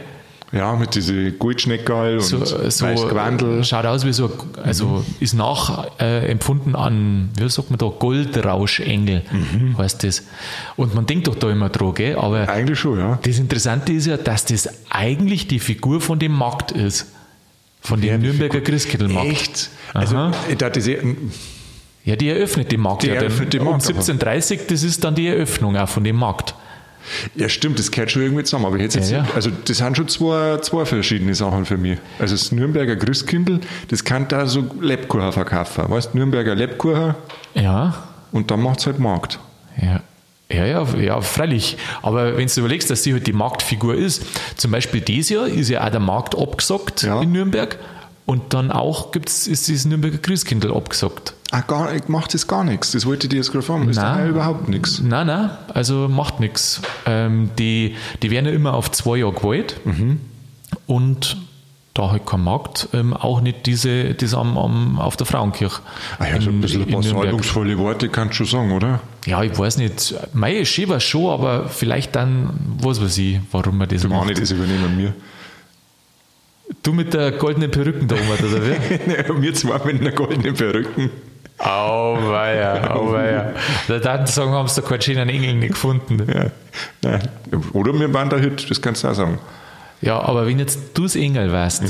Ja, 0.51 0.75
mit 0.75 0.93
diese 0.93 1.31
Goldschneckerl 1.31 2.17
und 2.17 2.21
So, 2.21 2.45
so 2.45 2.85
Weißgewandel. 2.85 3.63
schaut 3.63 3.87
aus 3.87 4.05
wie 4.05 4.13
so, 4.13 4.31
also 4.61 5.03
ist 5.19 5.33
nachempfunden 5.33 6.75
äh, 6.75 6.77
an, 6.77 7.31
wie 7.35 7.49
sagt 7.49 7.71
man 7.71 7.79
da, 7.79 7.87
Goldrauschengel, 7.87 9.23
heißt 9.79 10.03
das. 10.03 10.23
Und 10.75 10.93
man 10.93 11.07
denkt 11.07 11.27
doch 11.27 11.33
da 11.33 11.49
immer 11.49 11.69
dran, 11.69 11.95
gell? 11.95 12.17
Aber 12.17 12.47
Eigentlich 12.47 12.77
schon, 12.77 12.99
ja. 12.99 13.17
das 13.23 13.39
Interessante 13.39 13.93
ist 13.93 14.05
ja, 14.05 14.17
dass 14.17 14.45
das 14.45 14.69
eigentlich 14.91 15.47
die 15.47 15.57
Figur 15.57 16.01
von 16.01 16.19
dem 16.19 16.33
Markt 16.33 16.71
ist. 16.71 17.07
Von 17.83 17.99
dem 18.01 18.21
Nürnberger 18.21 18.61
Christkindlmarkt. 18.61 19.29
Echt? 19.31 19.69
Also, 19.93 20.15
Aha. 20.15 20.31
ich 20.49 20.57
dachte, 20.57 20.79
das 20.79 20.87
ist- 20.87 21.03
Ja, 22.05 22.15
die 22.15 22.29
eröffnet 22.29 22.71
den 22.71 22.79
Markt. 22.81 23.03
Die 23.03 23.07
ja, 23.07 23.15
eröffnet 23.15 23.53
den 23.53 23.61
um 23.61 23.67
Markt, 23.69 23.85
aber- 23.89 23.99
17.30 24.01 24.61
das 24.67 24.83
ist 24.83 25.03
dann 25.03 25.15
die 25.15 25.27
Eröffnung 25.27 25.75
auch 25.77 25.87
von 25.89 26.03
dem 26.03 26.15
Markt. 26.15 26.55
ja, 27.35 27.49
stimmt, 27.49 27.77
das 27.79 27.91
gehört 27.91 28.11
schon 28.11 28.21
irgendwie 28.21 28.43
zusammen. 28.43 28.65
Aber 28.65 28.79
jetzt, 28.79 28.95
jetzt 28.95 29.11
Ja, 29.11 29.19
ja. 29.19 29.27
also 29.35 29.49
das 29.65 29.77
sind 29.77 29.97
schon 29.97 30.07
zwei, 30.07 30.57
zwei 30.59 30.85
verschiedene 30.85 31.35
Sachen 31.35 31.65
für 31.65 31.75
mich. 31.77 31.97
Also 32.19 32.35
das 32.35 32.51
Nürnberger 32.53 32.95
Christkindl, 32.95 33.59
das 33.89 34.03
kann 34.05 34.27
da 34.29 34.45
so 34.47 34.65
Lebkuchen 34.79 35.31
verkaufen. 35.33 35.83
Weißt 35.89 36.13
du, 36.13 36.17
Nürnberger 36.17 36.55
Lebkuchen 36.55 37.15
Ja, 37.55 37.93
und 38.31 38.49
dann 38.51 38.61
macht 38.61 38.79
es 38.79 38.85
halt 38.85 38.99
Markt. 38.99 39.39
Ja. 39.81 40.01
Ja, 40.53 40.65
ja, 40.65 40.85
ja, 40.99 41.21
freilich. 41.21 41.77
Aber 42.01 42.37
wenn 42.37 42.47
du 42.47 42.59
überlegst, 42.59 42.89
dass 42.89 43.03
sie 43.03 43.13
halt 43.13 43.25
die 43.27 43.33
Marktfigur 43.33 43.95
ist, 43.95 44.23
zum 44.55 44.71
Beispiel 44.71 45.01
dieses 45.01 45.29
Jahr 45.29 45.47
ist 45.47 45.69
ja 45.69 45.85
auch 45.85 45.89
der 45.89 45.99
Markt 45.99 46.37
abgesagt 46.37 47.03
Ja. 47.03 47.21
in 47.21 47.31
Nürnberg 47.31 47.79
und 48.25 48.53
dann 48.53 48.71
auch 48.71 49.11
gibt's, 49.11 49.47
ist 49.47 49.69
das 49.69 49.85
Nürnberger 49.85 50.17
Christkindl 50.19 50.73
abgesagt. 50.73 51.33
Ah, 51.51 51.61
gar, 51.61 51.91
macht 52.07 52.33
das 52.33 52.47
gar 52.47 52.63
nichts. 52.63 52.91
Das 52.93 53.05
wollte 53.05 53.27
ich 53.27 53.29
dir 53.29 53.35
jetzt 53.37 53.51
gerade 53.51 53.63
fragen. 53.63 53.87
Ist 53.89 53.97
Nein. 53.97 54.29
überhaupt 54.29 54.69
nichts. 54.69 55.01
Nein, 55.03 55.27
nein, 55.27 55.51
also 55.73 56.07
macht 56.07 56.39
nichts. 56.39 56.81
Ähm, 57.05 57.51
die, 57.59 57.95
die 58.23 58.31
werden 58.31 58.45
ja 58.47 58.51
immer 58.53 58.73
auf 58.73 58.91
zwei 58.91 59.17
Jahre 59.17 59.33
gewählt 59.33 59.75
und 60.87 61.37
da 61.93 62.09
halt 62.11 62.25
kein 62.25 62.41
Markt, 62.43 62.89
ähm, 62.93 63.13
auch 63.13 63.41
nicht 63.41 63.65
diese, 63.67 64.15
das 64.15 64.33
am, 64.33 64.57
am, 64.57 64.99
auf 64.99 65.15
der 65.15 65.27
Frauenkirche. 65.27 65.81
Ah 66.17 66.25
ja, 66.27 66.41
so 66.41 66.49
ein 66.49 66.55
in- 66.55 66.61
bisschen 66.61 66.81
ein 66.81 66.87
in 66.87 66.93
paar 66.93 67.01
Nürnberg. 67.01 67.23
salbungsvolle 67.25 67.77
Worte 67.77 68.09
kannst 68.09 68.39
du 68.39 68.45
schon 68.45 68.59
sagen, 68.61 68.71
oder? 68.71 68.99
Ja, 69.25 69.43
ich 69.43 69.57
weiß 69.57 69.77
nicht. 69.77 70.15
Mei, 70.33 70.65
schön 70.65 70.89
war 70.89 70.99
schon, 70.99 71.31
aber 71.31 71.69
vielleicht 71.69 72.15
dann, 72.15 72.49
was 72.81 72.99
weiß 73.01 73.17
ich, 73.19 73.39
warum 73.51 73.77
man 73.77 73.87
das 73.89 74.01
Du 74.01 74.07
macht. 74.09 74.25
machst 74.27 74.41
das 74.41 74.51
übernehmen 74.51 74.97
wir. 74.97 75.13
Du 76.81 76.93
mit 76.93 77.13
der 77.13 77.31
goldenen 77.33 77.69
Perücken 77.69 78.07
da 78.07 78.15
oben, 78.15 78.27
oder 78.29 78.65
wie? 78.65 79.41
wir 79.41 79.53
zwei 79.53 79.77
mit 79.85 80.01
einer 80.01 80.11
goldenen 80.11 80.55
Perücken. 80.55 81.11
Auweia, 81.59 82.89
auweia. 82.95 83.53
Da 83.87 83.99
dann 83.99 84.25
sagen, 84.25 84.51
haben 84.51 84.67
sie 84.67 84.81
da 84.81 84.87
keinen 84.87 85.01
schönen 85.01 85.29
Engel 85.29 85.53
nicht 85.55 85.73
gefunden. 85.73 86.23
Ja. 86.33 86.45
Nein. 87.03 87.21
Oder 87.73 87.93
wir 87.93 88.11
waren 88.13 88.29
da 88.29 88.37
heute, 88.37 88.65
das 88.67 88.81
kannst 88.81 89.03
du 89.03 89.07
auch 89.09 89.13
sagen. 89.13 89.37
Ja, 90.03 90.19
aber 90.19 90.45
wenn 90.47 90.59
jetzt 90.59 90.79
du 90.93 91.03
das 91.03 91.15
Engel 91.15 91.51
weißt, 91.51 91.83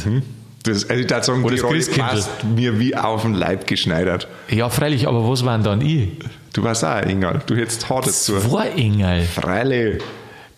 Das, 0.63 0.89
also 0.89 1.03
ich 1.03 1.09
würde 1.09 1.23
sagen, 1.23 1.43
Oder 1.43 1.55
die 1.55 1.61
das 1.61 1.69
Rolle 1.69 1.85
passt 2.09 2.43
mir 2.43 2.79
wie 2.79 2.95
auf 2.95 3.23
den 3.23 3.33
Leib 3.33 3.67
geschneidert. 3.67 4.27
ja, 4.49 4.69
freilich, 4.69 5.07
aber 5.07 5.27
was 5.29 5.43
waren 5.43 5.63
dann 5.63 5.81
ich? 5.81 6.09
Du 6.53 6.63
warst 6.63 6.85
auch 6.85 6.89
ein 6.89 7.09
Engel. 7.09 7.41
Du 7.47 7.55
hättest 7.55 7.89
hart 7.89 8.05
dazu. 8.07 8.37
Zwei 8.39 8.69
Engel. 8.69 9.23
Freilich. 9.23 10.01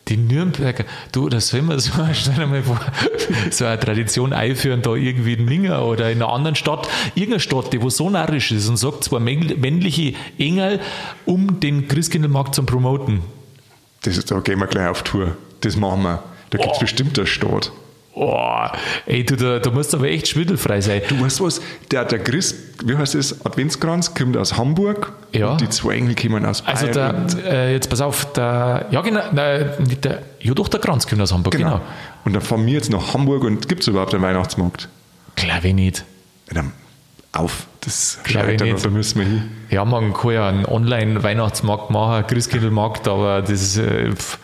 Die 0.07 0.17
Nürnberger, 0.17 0.83
du, 1.11 1.29
das 1.29 1.47
soll 1.47 1.63
man 1.63 1.79
so, 1.79 1.91
stell 2.13 2.35
dir 2.35 2.45
mal 2.45 2.61
vor, 2.61 2.79
so 3.49 3.65
eine 3.65 3.79
Tradition 3.79 4.33
einführen, 4.33 4.83
da 4.83 4.93
irgendwie 4.93 5.33
in 5.33 5.45
Minger 5.45 5.83
oder 5.83 6.11
in 6.11 6.21
einer 6.21 6.31
anderen 6.31 6.55
Stadt, 6.55 6.87
irgendeine 7.15 7.39
Stadt, 7.39 7.73
die 7.73 7.81
wo 7.81 7.89
so 7.89 8.09
narrisch 8.11 8.51
ist 8.51 8.69
und 8.69 8.77
sagt, 8.77 9.05
zwei 9.05 9.19
männliche 9.19 10.13
Engel, 10.37 10.79
um 11.25 11.59
den 11.59 11.87
Christkindlmarkt 11.87 12.53
zu 12.53 12.61
promoten. 12.63 13.21
Das 14.03 14.17
ist, 14.17 14.29
da 14.29 14.39
gehen 14.41 14.59
wir 14.59 14.67
gleich 14.67 14.89
auf 14.89 15.01
Tour. 15.01 15.35
Das 15.61 15.75
machen 15.75 16.03
wir. 16.03 16.23
Da 16.57 16.63
gibt 16.63 16.75
es 16.75 16.79
bestimmt 16.79 17.17
eine 17.17 17.27
Stadt. 17.27 17.71
Oh, 18.17 18.67
ey, 19.07 19.25
du, 19.25 19.35
da, 19.35 19.59
da 19.59 19.71
musst 19.71 19.91
du 19.91 19.97
aber 19.97 20.07
echt 20.07 20.29
schwindelfrei 20.29 20.79
sein. 20.79 21.01
Du 21.09 21.19
weißt 21.19 21.41
was? 21.41 21.61
Der, 21.91 22.05
der 22.05 22.19
Chris, 22.19 22.55
wie 22.85 22.95
heißt 22.95 23.13
das? 23.13 23.45
Adventskranz, 23.45 24.13
kommt 24.15 24.37
aus 24.37 24.55
Hamburg. 24.55 25.11
Ja. 25.33 25.51
Und 25.51 25.59
die 25.59 25.67
zwei 25.67 25.95
Engel 25.95 26.15
kommen 26.15 26.45
aus 26.45 26.61
Bayern. 26.61 26.77
Also 26.77 26.93
der, 26.93 27.25
äh, 27.45 27.73
jetzt 27.73 27.89
pass 27.89 27.99
auf, 27.99 28.31
der, 28.31 28.85
ja 28.89 29.01
genau, 29.01 29.19
nein, 29.33 29.69
der, 30.01 30.21
ja 30.39 30.53
doch, 30.53 30.69
der 30.69 30.79
Kranz 30.79 31.05
kommt 31.05 31.21
aus 31.21 31.33
Hamburg, 31.33 31.55
genau. 31.55 31.71
genau. 31.71 31.81
Und 32.23 32.33
dann 32.33 32.41
fahren 32.41 32.65
wir 32.65 32.73
jetzt 32.73 32.89
nach 32.89 33.13
Hamburg 33.13 33.43
und 33.43 33.67
gibt 33.67 33.81
es 33.81 33.89
überhaupt 33.89 34.13
einen 34.13 34.23
Weihnachtsmarkt? 34.23 34.87
Glaube 35.35 35.67
ich 35.67 35.73
nicht. 35.73 36.05
Dann 36.53 36.71
auf, 37.33 37.67
das 37.81 38.19
nicht. 38.25 38.61
und 38.61 38.85
da 38.85 38.89
müssen 38.89 39.19
wir 39.19 39.25
hin. 39.25 39.51
Ja, 39.69 39.83
man 39.83 40.13
kann 40.13 40.31
ja 40.31 40.47
einen 40.47 40.65
Online-Weihnachtsmarkt 40.65 41.89
machen, 41.89 42.25
Christkindlmarkt, 42.27 43.09
aber 43.09 43.41
das 43.41 43.51
ist, 43.51 43.77
äh, 43.77 44.13
pff, 44.13 44.39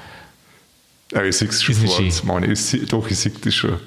Ja, 1.12 1.24
ich 1.24 1.36
sehe 1.36 1.50
es 1.50 1.62
schon 1.62 1.76
vor 1.76 2.00
uns. 2.00 2.24
Mann. 2.24 2.50
Ich 2.50 2.60
seh, 2.60 2.86
doch, 2.86 3.10
ich 3.10 3.18
sehe 3.18 3.32
das 3.44 3.54
schon. 3.54 3.78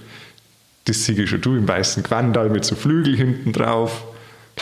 Das 0.85 1.05
sehe 1.05 1.21
ich 1.23 1.31
schon. 1.31 1.41
Du 1.41 1.57
im 1.57 1.67
weißen 1.67 2.03
Gewandal 2.03 2.51
mit 2.51 2.65
so 2.65 2.75
Flügel 2.75 3.17
hinten 3.17 3.53
drauf. 3.53 4.05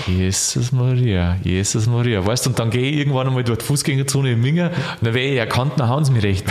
Jesus 0.07 0.73
Maria, 0.73 1.37
Jesus 1.43 1.87
Maria. 1.87 2.25
Weißt 2.25 2.47
du, 2.47 2.51
und 2.51 2.59
dann 2.59 2.71
gehe 2.71 2.91
ich 2.91 2.97
irgendwann 2.99 3.27
einmal 3.27 3.45
durch 3.45 3.59
die 3.59 3.65
Fußgängerzone 3.67 4.33
in 4.33 4.41
Minger 4.41 4.71
und 4.71 5.07
dann 5.07 5.13
wäre 5.15 5.27
ich 5.27 5.37
erkannt, 5.37 5.75
dann 5.77 5.89
hauen 5.89 6.05
sie 6.05 6.13
mich 6.13 6.23
recht. 6.23 6.47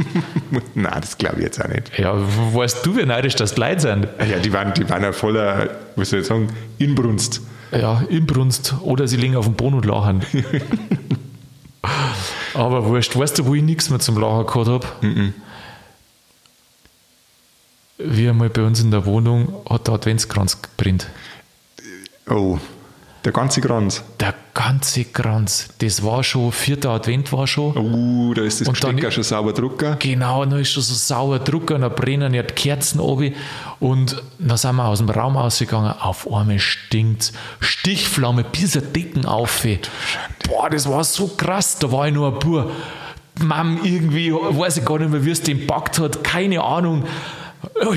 Nein, 0.74 0.98
das 0.98 1.18
glaube 1.18 1.36
ich 1.36 1.42
jetzt 1.42 1.62
auch 1.62 1.68
nicht. 1.68 1.98
Ja, 1.98 2.14
weißt 2.16 2.86
du, 2.86 2.96
wie 2.96 3.04
neidisch 3.04 3.34
das 3.34 3.54
die 3.54 3.60
Leute 3.60 3.80
sind? 3.80 4.08
Ja, 4.30 4.38
die 4.38 4.52
waren, 4.54 4.72
die 4.72 4.88
waren 4.88 5.02
ja 5.02 5.12
voller, 5.12 5.68
was 5.96 6.10
soll 6.10 6.20
ich 6.20 6.26
sagen, 6.26 6.48
Inbrunst. 6.78 7.42
Ja, 7.72 8.02
Inbrunst 8.08 8.74
oder 8.80 9.06
sie 9.06 9.18
liegen 9.18 9.36
auf 9.36 9.44
dem 9.44 9.54
Boden 9.54 9.74
und 9.74 9.84
lachen. 9.84 10.22
Aber 12.54 12.86
wurscht, 12.86 13.14
weißt 13.16 13.38
du, 13.38 13.46
wo 13.46 13.54
ich 13.54 13.62
nichts 13.62 13.90
mehr 13.90 14.00
zum 14.00 14.18
Lachen 14.18 14.46
gehabt 14.46 14.66
habe? 14.66 14.86
Wie 17.98 18.28
einmal 18.28 18.48
bei 18.48 18.62
uns 18.62 18.80
in 18.80 18.90
der 18.90 19.04
Wohnung 19.06 19.52
hat 19.68 19.86
der 19.88 19.94
Adventskranz 19.94 20.58
gebrannt. 20.62 21.08
Oh, 22.30 22.58
der 23.24 23.32
ganze 23.32 23.60
Kranz. 23.60 24.04
Der 24.20 24.34
ganze 24.54 25.04
Kranz, 25.04 25.68
das 25.78 26.04
war 26.04 26.22
schon, 26.22 26.52
vierter 26.52 26.90
Advent 26.90 27.32
war 27.32 27.46
schon. 27.48 27.76
Oh, 27.76 28.32
da 28.34 28.42
ist 28.42 28.60
das 28.60 28.68
Und 28.68 28.82
dann- 28.84 28.94
Besteck 28.94 29.08
auch 29.10 29.14
schon 29.14 29.22
sauber 29.24 29.52
drucker. 29.52 29.96
Genau, 29.96 30.44
dann 30.44 30.60
ist 30.60 30.70
schon 30.70 30.82
so 30.84 30.94
sauer 30.94 31.40
Drucker 31.40 31.74
und 31.74 31.80
dann 31.80 31.94
brennen 31.94 32.32
ja 32.34 32.42
die 32.44 32.54
Kerzen 32.54 33.00
oben. 33.00 33.34
Und 33.80 34.22
dann 34.38 34.56
sind 34.56 34.76
wir 34.76 34.84
aus 34.84 34.98
dem 34.98 35.10
Raum 35.10 35.36
ausgegangen. 35.36 35.92
Auf 35.98 36.32
einmal 36.32 36.58
stinkt 36.60 37.32
Stichflamme 37.60 38.44
bis 38.44 38.76
ein 38.76 38.92
Dicken 38.92 39.24
auf. 39.26 39.66
Boah, 40.46 40.70
das 40.70 40.88
war 40.88 41.02
so 41.02 41.28
krass. 41.28 41.78
Da 41.78 41.90
war 41.90 42.06
ich 42.06 42.14
nur 42.14 42.28
ein 42.32 42.38
Bub. 42.38 42.70
Mam, 43.40 43.80
irgendwie, 43.84 44.32
weiß 44.32 44.78
ich 44.78 44.84
gar 44.84 44.98
nicht 44.98 45.10
mehr, 45.10 45.24
wie 45.24 45.30
es 45.30 45.42
den 45.42 45.66
packt 45.66 45.98
hat. 45.98 46.22
Keine 46.24 46.62
Ahnung. 46.62 47.04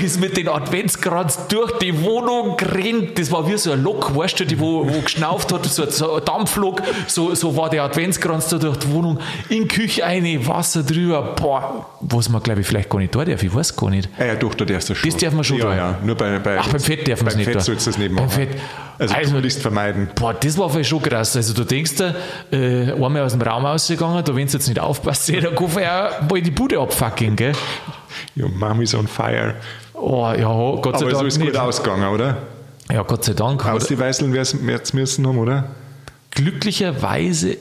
Ist 0.02 0.20
mit 0.20 0.36
den 0.36 0.48
Adventskranz 0.48 1.46
durch 1.48 1.72
die 1.78 2.02
Wohnung 2.02 2.56
gerannt. 2.56 3.18
Das 3.18 3.30
war 3.30 3.48
wie 3.48 3.56
so 3.56 3.72
ein 3.72 3.82
Lok, 3.82 4.14
weißt 4.16 4.40
du, 4.40 4.46
die 4.46 4.58
wo, 4.58 4.88
wo 4.88 5.00
geschnauft 5.00 5.52
hat, 5.52 5.64
so, 5.66 5.88
so 5.88 6.14
ein 6.16 6.24
Dampflok. 6.24 6.82
So, 7.06 7.34
so 7.34 7.56
war 7.56 7.70
der 7.70 7.84
Adventskranz 7.84 8.48
da 8.48 8.58
durch 8.58 8.76
die 8.78 8.90
Wohnung. 8.92 9.18
In 9.48 9.62
die 9.62 9.68
Küche 9.68 10.04
eine, 10.04 10.44
Wasser 10.46 10.82
drüber. 10.82 11.34
Boah, 11.36 11.86
was 12.00 12.28
man, 12.28 12.42
glaube 12.42 12.60
ich, 12.62 12.66
vielleicht 12.66 12.88
gar 12.90 12.98
nicht 12.98 13.14
da 13.14 13.24
darf. 13.24 13.42
Ich 13.42 13.54
weiß 13.54 13.76
gar 13.76 13.90
nicht. 13.90 14.08
Ja, 14.18 14.26
ja, 14.26 14.34
doch, 14.34 14.54
da 14.54 14.64
darfst 14.64 14.90
du 14.90 14.94
schon. 14.94 15.10
Das 15.10 15.20
darf 15.20 15.32
man 15.34 15.44
schon 15.44 15.58
ja, 15.58 15.64
da. 15.64 15.76
Ja, 15.76 15.98
nur 16.04 16.16
bei, 16.16 16.38
bei 16.38 16.58
Ach, 16.58 16.68
beim 16.68 16.80
Fett 16.80 17.06
darf 17.08 17.20
man 17.20 17.28
es 17.28 17.34
beim 17.34 17.38
nicht 17.38 17.46
Fett 17.46 17.56
da. 17.56 17.60
sollst 17.60 17.86
du 17.86 17.90
das 17.90 17.98
nicht 17.98 18.14
Beim 18.14 18.24
machen. 18.26 18.30
Fett. 18.30 18.48
Also, 18.98 19.14
Also- 19.14 19.30
tunlichst 19.32 19.62
vermeiden. 19.62 20.10
Boah, 20.14 20.34
das 20.34 20.58
war 20.58 20.70
voll 20.70 20.84
schon 20.84 21.02
krass. 21.02 21.34
Also 21.36 21.54
du 21.54 21.64
denkst 21.64 21.96
dir, 21.96 22.14
äh, 22.52 22.92
einmal 22.92 23.22
aus 23.22 23.32
dem 23.32 23.42
Raum 23.42 23.64
ausgegangen, 23.64 24.22
da 24.24 24.34
wenn 24.36 24.46
du 24.46 24.52
jetzt 24.52 24.68
nicht 24.68 24.78
aufpasst, 24.80 25.28
da 25.28 25.50
kann 25.50 25.68
ja 25.82 26.10
mal 26.28 26.40
die 26.40 26.50
Bude 26.50 26.78
abfucken, 26.78 27.34
gell? 27.36 27.52
Your 28.36 28.48
mom 28.48 28.82
is 28.82 28.94
on 28.94 29.06
fire. 29.06 29.54
Oh, 29.94 30.24
ja, 30.36 30.48
Gott 30.80 30.98
sei 30.98 31.06
Aber 31.06 31.10
so 31.10 31.16
Dank 31.18 31.28
ist 31.28 31.38
nicht. 31.38 31.52
gut 31.52 31.56
ausgegangen, 31.60 32.08
oder? 32.08 32.36
Ja, 32.92 33.02
Gott 33.02 33.24
sei 33.24 33.32
Dank. 33.34 33.64
Aus 33.64 33.86
die 33.86 33.98
Weißeln 33.98 34.34
es 34.36 34.92
müssen 34.92 35.26
haben, 35.26 35.38
oder? 35.38 35.68
glücklicherweise, 36.34 37.56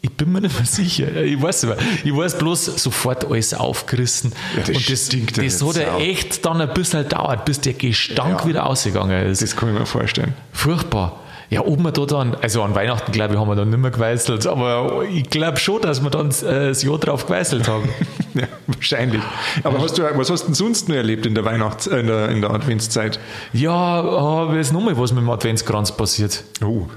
ich 0.00 0.10
bin 0.12 0.32
mir 0.32 0.40
nicht 0.42 0.56
mehr 0.56 0.66
sicher, 0.66 1.22
ich 1.22 1.40
weiß 1.40 1.64
nicht 1.64 1.76
mehr. 1.76 1.86
Ich 2.04 2.16
weiß 2.16 2.38
bloß 2.38 2.64
sofort 2.82 3.24
alles 3.26 3.54
aufgerissen. 3.54 4.32
Ja, 4.56 4.60
das 4.60 4.68
und 4.76 4.90
das, 4.90 5.06
stinkt 5.06 5.38
das 5.38 5.62
hat 5.62 5.76
ja 5.76 5.98
echt 5.98 6.44
dann 6.44 6.60
ein 6.60 6.72
bisschen 6.74 7.02
gedauert, 7.04 7.44
bis 7.44 7.60
der 7.60 7.72
Gestank 7.74 8.40
Ja. 8.40 8.46
wieder 8.46 8.66
ausgegangen 8.66 9.26
ist. 9.26 9.42
Das 9.42 9.56
kann 9.56 9.72
ich 9.72 9.78
mir 9.78 9.86
vorstellen. 9.86 10.34
Furchtbar. 10.52 11.20
Ja, 11.50 11.60
ob 11.64 11.78
wir 11.80 11.92
da 11.92 12.06
dann, 12.06 12.34
also 12.34 12.62
an 12.62 12.74
Weihnachten, 12.74 13.12
glaube 13.12 13.34
ich, 13.34 13.40
haben 13.40 13.48
wir 13.48 13.54
dann 13.54 13.68
nicht 13.70 13.78
mehr 13.78 13.90
geweißelt, 13.90 14.46
aber 14.46 15.04
ich 15.04 15.28
glaube 15.28 15.58
schon, 15.58 15.82
dass 15.82 16.02
wir 16.02 16.10
dann 16.10 16.30
äh, 16.30 16.68
das 16.68 16.82
Jahr 16.82 16.98
drauf 16.98 17.26
geweißelt 17.26 17.68
haben. 17.68 17.88
Ja, 18.36 18.48
wahrscheinlich. 18.66 19.22
Aber 19.62 19.80
hast 19.80 19.96
du, 19.96 20.02
was 20.02 20.28
hast 20.28 20.42
du 20.42 20.46
denn 20.46 20.54
sonst 20.56 20.88
noch 20.88 20.96
erlebt 20.96 21.24
in 21.24 21.36
der 21.36 21.44
Weihnachts-, 21.44 21.86
äh, 21.86 22.00
in, 22.00 22.08
der, 22.08 22.30
in 22.30 22.40
der 22.40 22.50
Adventszeit? 22.50 23.20
ja, 23.52 23.70
habe 23.72 24.56
jetzt 24.56 24.72
nochmal 24.72 24.98
was 24.98 25.12
mit 25.12 25.20
dem 25.22 25.30
Adventskranz 25.30 25.92
passiert. 25.92 26.42
Oh, 26.60 26.88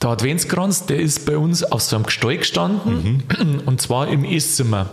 Der 0.00 0.10
Adventskranz, 0.10 0.86
der 0.86 1.00
ist 1.00 1.26
bei 1.26 1.36
uns 1.36 1.64
auf 1.64 1.82
so 1.82 1.96
einem 1.96 2.06
Gestell 2.06 2.36
gestanden 2.36 3.24
und 3.66 3.80
zwar 3.80 4.06
im 4.06 4.24
Esszimmer. 4.24 4.90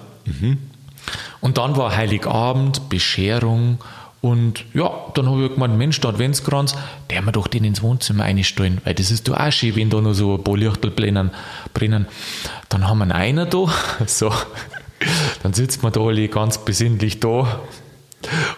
Und 1.41 1.59
dann 1.59 1.77
war 1.77 1.95
Heiligabend, 1.95 2.89
Bescherung 2.89 3.77
und 4.23 4.63
ja, 4.73 4.89
dann 5.15 5.29
habe 5.29 5.43
ich 5.43 5.53
gemeint, 5.53 5.77
Mensch, 5.77 5.99
der 5.99 6.11
Adventskranz, 6.11 6.77
der 7.09 7.21
wir 7.23 7.33
doch 7.33 7.47
den 7.47 7.65
ins 7.65 7.81
Wohnzimmer 7.81 8.23
einstellen, 8.23 8.79
weil 8.85 8.93
das 8.93 9.11
ist 9.11 9.27
doch 9.27 9.37
auch 9.37 9.51
schön, 9.51 9.75
wenn 9.75 9.89
da 9.89 9.99
noch 9.99 10.13
so 10.13 10.35
ein 10.35 10.43
paar 10.45 10.55
Lichtel 10.55 10.91
brennen. 10.91 12.07
Dann 12.69 12.87
haben 12.87 12.99
wir 12.99 13.13
einen 13.13 13.49
da, 13.49 13.65
so, 14.05 14.31
dann 15.43 15.51
sitzt 15.51 15.83
man 15.83 15.91
da 15.91 15.99
alle 15.99 16.29
ganz 16.29 16.63
besinnlich 16.63 17.19
da 17.19 17.59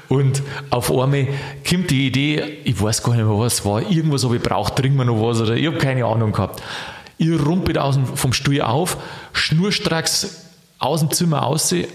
und 0.08 0.44
auf 0.70 0.92
einmal 0.92 1.30
kommt 1.68 1.90
die 1.90 2.06
Idee, 2.06 2.44
ich 2.64 2.80
weiß 2.80 3.02
gar 3.02 3.16
nicht 3.16 3.26
mehr, 3.26 3.40
was 3.40 3.66
war, 3.66 3.82
irgendwas 3.90 4.24
habe 4.24 4.36
ich 4.36 4.44
braucht, 4.44 4.76
trinken 4.76 4.98
wir 4.98 5.06
noch 5.06 5.20
was 5.20 5.42
oder 5.42 5.56
ich 5.56 5.66
habe 5.66 5.80
keine 5.80 6.06
Ahnung 6.06 6.32
gehabt. 6.32 6.62
Ich 7.18 7.44
rumpel 7.44 7.80
aus 7.80 7.96
dem, 7.96 8.06
vom 8.06 8.34
Stuhl 8.34 8.62
auf, 8.62 8.98
schnurstracks 9.34 10.46
aus 10.78 11.00
dem 11.00 11.10
Zimmer 11.10 11.44
aussehen, 11.44 11.88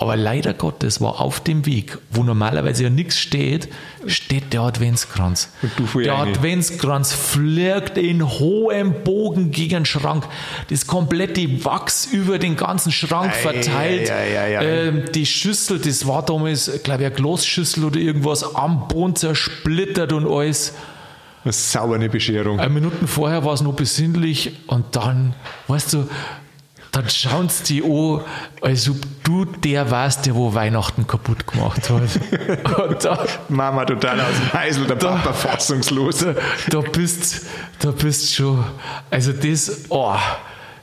aber 0.00 0.16
leider 0.16 0.54
Gottes 0.54 1.02
war 1.02 1.20
auf 1.20 1.40
dem 1.40 1.66
Weg, 1.66 1.98
wo 2.10 2.22
normalerweise 2.22 2.84
ja 2.84 2.90
nichts 2.90 3.18
steht, 3.18 3.68
steht 4.06 4.54
der 4.54 4.62
Adventskranz. 4.62 5.52
Und 5.60 5.72
du 5.76 5.84
voll 5.84 6.04
der. 6.04 6.14
Adventskranz 6.16 7.12
fliegt 7.12 7.98
in 7.98 8.26
hohem 8.26 9.04
Bogen 9.04 9.50
gegen 9.50 9.80
den 9.80 9.84
Schrank. 9.84 10.24
Das 10.70 10.86
komplette 10.86 11.64
Wachs 11.66 12.06
über 12.06 12.38
den 12.38 12.56
ganzen 12.56 12.92
Schrank 12.92 13.32
Ei, 13.32 13.38
verteilt. 13.38 14.10
ei, 14.10 14.38
ei, 14.38 14.58
ei. 14.58 14.64
Ähm, 14.86 15.04
die 15.14 15.26
Schüssel, 15.26 15.78
das 15.78 16.06
war 16.06 16.24
damals, 16.24 16.82
glaube 16.82 17.02
ich, 17.02 17.06
eine 17.06 17.14
Glasschüssel 17.14 17.84
oder 17.84 17.98
irgendwas, 18.00 18.54
am 18.54 18.88
Boden 18.88 19.16
zersplittert 19.16 20.14
und 20.14 20.26
alles. 20.26 20.72
eine 21.44 21.52
saubere 21.52 22.08
Bescherung. 22.08 22.58
Ein 22.58 22.72
Minuten 22.72 23.06
vorher 23.06 23.44
war 23.44 23.52
es 23.52 23.60
noch 23.60 23.74
besinnlich 23.74 24.52
und 24.66 24.96
dann, 24.96 25.34
weißt 25.68 25.92
du, 25.92 26.08
dann 26.92 27.08
schauen 27.08 27.48
sie 27.48 27.80
die 27.80 27.82
an, 27.84 28.22
als 28.62 28.88
ob 28.88 28.96
du 29.22 29.44
der 29.44 29.90
warst, 29.90 30.26
der 30.26 30.34
wo 30.34 30.54
Weihnachten 30.54 31.06
kaputt 31.06 31.46
gemacht 31.46 31.88
hat. 31.88 32.78
und 32.78 33.04
da, 33.04 33.24
Mama 33.48 33.84
total 33.84 34.20
aus 34.20 34.36
dem 34.36 34.52
Heisel, 34.52 34.86
der 34.86 34.96
Papa 34.96 35.32
fassungslos. 35.32 36.18
da, 36.18 36.34
da 36.68 36.80
bist 36.80 37.46
da 37.78 37.90
bist 37.92 38.34
schon, 38.34 38.64
also 39.10 39.32
das, 39.32 39.86
oh, 39.88 40.16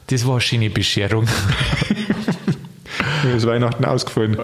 das 0.07 0.25
war 0.25 0.33
eine 0.33 0.41
schöne 0.41 0.69
Bescherung. 0.69 1.27
Mir 3.23 3.35
ist 3.35 3.45
Weihnachten 3.45 3.85
ausgefallen. 3.85 4.37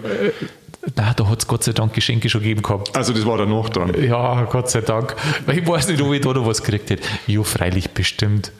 Nein, 0.96 1.14
da 1.16 1.28
hat 1.28 1.38
es 1.40 1.46
Gott 1.48 1.64
sei 1.64 1.72
Dank 1.72 1.94
Geschenke 1.94 2.28
schon 2.28 2.42
gegeben 2.42 2.62
gehabt. 2.62 2.94
Also 2.94 3.12
das 3.12 3.24
war 3.24 3.38
danach 3.38 3.70
dann. 3.70 4.02
Ja, 4.02 4.44
Gott 4.44 4.70
sei 4.70 4.82
Dank. 4.82 5.16
Ich 5.46 5.66
weiß 5.66 5.88
nicht, 5.88 6.00
ob 6.02 6.12
ich 6.12 6.20
da 6.20 6.32
noch 6.34 6.46
was 6.46 6.62
gekriegt 6.62 6.90
hätte. 6.90 7.08
Ja, 7.26 7.42
freilich 7.42 7.90
bestimmt. 7.90 8.52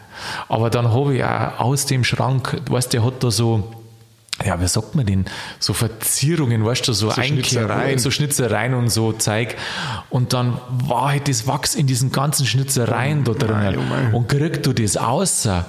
Aber 0.48 0.70
dann 0.70 0.92
habe 0.92 1.16
ich 1.16 1.24
auch 1.24 1.60
aus 1.60 1.86
dem 1.86 2.04
Schrank, 2.04 2.60
du 2.64 2.72
weißt, 2.72 2.92
der 2.92 3.04
hat 3.04 3.22
da 3.22 3.30
so, 3.30 3.72
ja, 4.44 4.60
wie 4.60 4.66
sagt 4.66 4.94
man 4.96 5.06
denn, 5.06 5.24
so 5.60 5.72
Verzierungen, 5.74 6.64
weißt 6.64 6.88
du, 6.88 6.92
so, 6.92 7.10
So 7.10 7.14
Einkehr- 7.20 7.26
Schnitzereien. 7.44 7.98
so 7.98 8.10
Schnitzereien 8.10 8.74
und 8.74 8.88
so 8.90 9.12
Zeug. 9.12 9.54
Und 10.10 10.32
dann 10.32 10.58
war 10.86 11.10
halt 11.10 11.28
das 11.28 11.46
Wachs 11.46 11.74
in 11.74 11.86
diesen 11.86 12.10
ganzen 12.10 12.44
Schnitzereien 12.46 13.22
da 13.24 13.32
drin. 13.32 13.78
oh. 14.12 14.16
Und 14.16 14.28
kriegst 14.28 14.66
du 14.66 14.72
das 14.72 14.96
außer. 14.96 15.64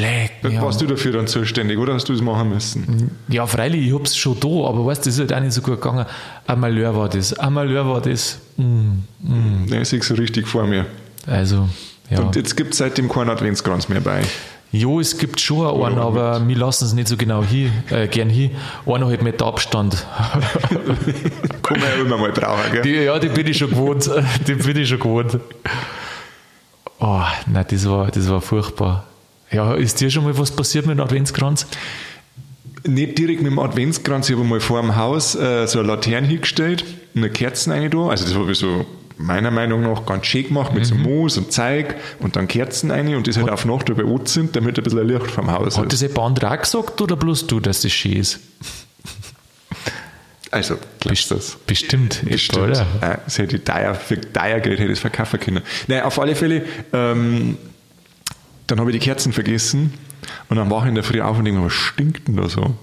Leck 0.00 0.42
mich 0.42 0.60
Warst 0.60 0.80
du 0.80 0.86
dafür 0.86 1.12
dann 1.12 1.26
zuständig 1.28 1.78
oder 1.78 1.94
hast 1.94 2.08
du 2.08 2.12
es 2.14 2.20
machen 2.22 2.48
müssen? 2.48 3.10
ja, 3.28 3.46
freilich, 3.46 3.86
ich 3.86 3.94
hab's 3.94 4.16
schon 4.16 4.40
da, 4.40 4.48
aber 4.48 4.84
weißt 4.86 5.04
du, 5.04 5.10
das 5.10 5.14
ist 5.14 5.20
halt 5.20 5.32
auch 5.34 5.40
nicht 5.40 5.52
so 5.52 5.60
gut 5.60 5.80
gegangen. 5.80 6.04
Ein 6.46 6.58
Malheur 6.60 6.96
war 6.96 7.08
das. 7.08 7.34
Ein 7.38 7.52
Malheur 7.52 7.86
war 7.86 8.00
das. 8.00 8.38
Mm, 8.56 9.66
Ja, 9.68 9.80
ich 9.82 9.88
sehe 9.88 10.02
so 10.02 10.14
richtig 10.14 10.48
vor 10.48 10.66
mir. 10.66 10.86
Also, 11.26 11.68
ja. 12.10 12.20
Und 12.20 12.36
jetzt 12.36 12.56
gibt 12.56 12.72
es 12.72 12.78
seitdem 12.78 13.08
keinen 13.08 13.30
Adventskranz 13.30 13.88
mehr 13.88 14.00
bei. 14.00 14.22
Jo, 14.70 15.00
es 15.00 15.16
gibt 15.16 15.40
schon 15.40 15.66
einen, 15.82 15.98
aber 15.98 16.46
wir 16.46 16.56
lassen 16.56 16.84
es 16.84 16.92
nicht 16.92 17.08
so 17.08 17.16
genau 17.16 17.42
hin, 17.42 17.72
äh, 17.90 18.06
gern 18.06 18.28
hin. 18.28 18.50
Einer 18.86 19.06
halt 19.06 19.22
mit 19.22 19.40
Abstand. 19.40 19.94
Kann 21.62 21.80
man 21.80 21.88
ja 21.88 21.94
immer 22.04 22.18
mal 22.18 22.32
brauchen, 22.32 22.72
gell? 22.72 22.82
Die, 22.82 22.90
ja, 22.90 23.18
die 23.18 23.28
bin 23.28 23.46
ich 23.46 23.56
schon 23.56 23.70
gewohnt. 23.70 24.10
Die 24.46 24.54
bin 24.54 24.76
ich 24.76 24.88
schon 24.88 24.98
gewohnt. 24.98 25.38
Oh, 27.00 27.22
nein, 27.46 27.64
das 27.70 27.88
war, 27.88 28.10
das 28.10 28.28
war 28.28 28.42
furchtbar. 28.42 29.06
Ja, 29.50 29.72
ist 29.74 30.00
dir 30.02 30.10
schon 30.10 30.24
mal 30.24 30.36
was 30.36 30.50
passiert 30.50 30.84
mit 30.84 30.98
dem 30.98 31.02
Adventskranz? 31.02 31.66
Nicht 32.86 33.16
direkt 33.16 33.40
mit 33.40 33.50
dem 33.50 33.58
Adventskranz, 33.58 34.28
ich 34.28 34.36
habe 34.36 34.44
mal 34.44 34.60
vor 34.60 34.82
dem 34.82 34.96
Haus 34.96 35.34
äh, 35.34 35.66
so 35.66 35.78
eine 35.78 35.88
Laterne 35.88 36.26
hingestellt 36.26 36.84
und 37.14 37.22
eine 37.22 37.30
Kerzen 37.30 37.72
rein 37.72 37.90
da. 37.90 38.08
Also 38.08 38.24
das 38.24 38.34
habe 38.34 38.52
ich 38.52 38.58
so 38.58 38.84
meiner 39.18 39.50
Meinung 39.50 39.82
nach 39.82 40.06
ganz 40.06 40.26
schön 40.26 40.46
gemacht 40.48 40.72
mit 40.72 40.86
so 40.86 40.94
Mhm. 40.94 41.02
Moos 41.02 41.36
und 41.36 41.52
Zeug 41.52 41.96
und 42.20 42.36
dann 42.36 42.46
Kerzen 42.48 42.90
rein 42.90 43.14
und 43.16 43.26
das 43.26 43.36
halt 43.36 43.50
auf 43.50 43.64
Nacht 43.64 43.88
über 43.88 44.04
Ort 44.04 44.28
sind, 44.28 44.54
damit 44.56 44.78
ein 44.78 44.84
bisschen 44.84 45.06
Licht 45.06 45.30
vom 45.30 45.50
Haus 45.50 45.76
Hat 45.76 45.84
ist. 45.92 45.92
das 45.94 46.00
jemand 46.08 46.44
auch 46.44 46.58
gesagt 46.60 47.00
oder 47.00 47.16
bloß 47.16 47.46
du, 47.48 47.60
dass 47.60 47.82
das 47.82 47.92
schön 47.92 48.14
ist? 48.16 48.40
Also, 50.50 50.76
glaubst 51.00 51.30
du 51.30 51.34
das? 51.34 51.56
Bestimmt, 51.66 52.22
Bestimmt. 52.24 52.62
oder? 52.68 52.80
Äh, 53.02 53.18
das 53.24 53.36
hätte 53.38 53.56
ich 53.56 53.64
teuer, 53.64 53.94
für 53.94 54.18
teuer 54.20 54.60
Geld 54.60 54.78
hätte 54.78 54.84
ich 54.90 54.92
es 54.96 55.00
verkaufen 55.00 55.38
können. 55.40 55.62
Nein, 55.88 56.02
auf 56.02 56.18
alle 56.18 56.34
Fälle, 56.34 56.64
ähm, 56.94 57.58
dann 58.66 58.80
habe 58.80 58.90
ich 58.90 58.98
die 58.98 59.04
Kerzen 59.04 59.32
vergessen 59.34 59.92
und 60.48 60.56
dann 60.56 60.70
war 60.70 60.82
ich 60.84 60.88
in 60.88 60.94
der 60.94 61.04
Früh 61.04 61.20
auf 61.20 61.36
und 61.38 61.44
denke, 61.44 61.60
mir, 61.60 61.66
was 61.66 61.72
stinkt 61.74 62.28
denn 62.28 62.36
da 62.36 62.48
so? 62.48 62.74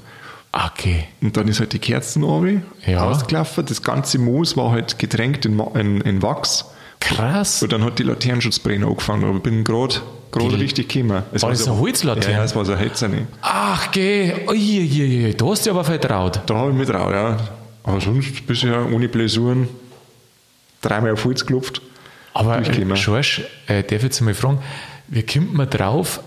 Okay. 0.57 1.03
Und 1.21 1.35
dann 1.35 1.49
ist 1.49 1.59
halt 1.59 1.73
die 1.73 1.79
Kerzen 1.79 2.23
runter, 2.23 2.61
Ja. 2.85 3.03
ausgelaufen. 3.03 3.65
Das 3.65 3.81
ganze 3.81 4.19
Moos 4.19 4.55
war 4.55 4.71
halt 4.71 4.97
getränkt 4.97 5.45
in, 5.45 5.59
in, 5.75 5.99
in 6.01 6.21
Wachs. 6.21 6.65
Krass. 7.01 7.61
Und 7.61 7.73
dann 7.73 7.83
hat 7.83 7.99
die 7.99 8.03
Laternenschutzbrenner 8.03 8.87
angefangen. 8.87 9.25
Aber 9.25 9.35
ich 9.35 9.43
bin 9.43 9.63
gerade 9.65 9.95
gerade 10.31 10.57
richtig 10.57 10.89
gekommen. 10.89 11.23
Es 11.33 11.41
War 11.43 11.49
das 11.49 11.63
so, 11.65 11.71
eine 11.71 11.79
Holzlaterne? 11.81 12.35
Ja, 12.37 12.43
es 12.43 12.55
war 12.55 12.63
so 12.65 12.71
eine 12.71 12.81
Hölzerne. 12.81 13.27
Ach, 13.41 13.91
geh. 13.91 14.33
Uiuiui, 14.47 15.33
da 15.35 15.45
hast 15.45 15.65
du 15.65 15.71
aber 15.71 15.83
vertraut. 15.83 16.39
Da 16.45 16.55
habe 16.55 16.71
ich 16.71 16.77
mich 16.77 16.87
drauf, 16.87 17.11
ja. 17.11 17.37
Aber 17.83 18.01
sonst 18.01 18.47
bisher 18.47 18.91
ohne 18.91 19.07
Blessuren 19.09 19.67
dreimal 20.81 21.11
auf 21.11 21.25
Holz 21.25 21.41
geklopft. 21.41 21.81
Aber 22.33 22.57
äh, 22.59 22.95
Schorsch, 22.95 23.41
äh, 23.67 23.81
darf 23.83 23.91
ich 23.93 24.03
jetzt 24.03 24.21
mal 24.21 24.33
fragen, 24.33 24.59
wie 25.07 25.23
kommt 25.23 25.53
man 25.53 25.69
drauf, 25.69 26.21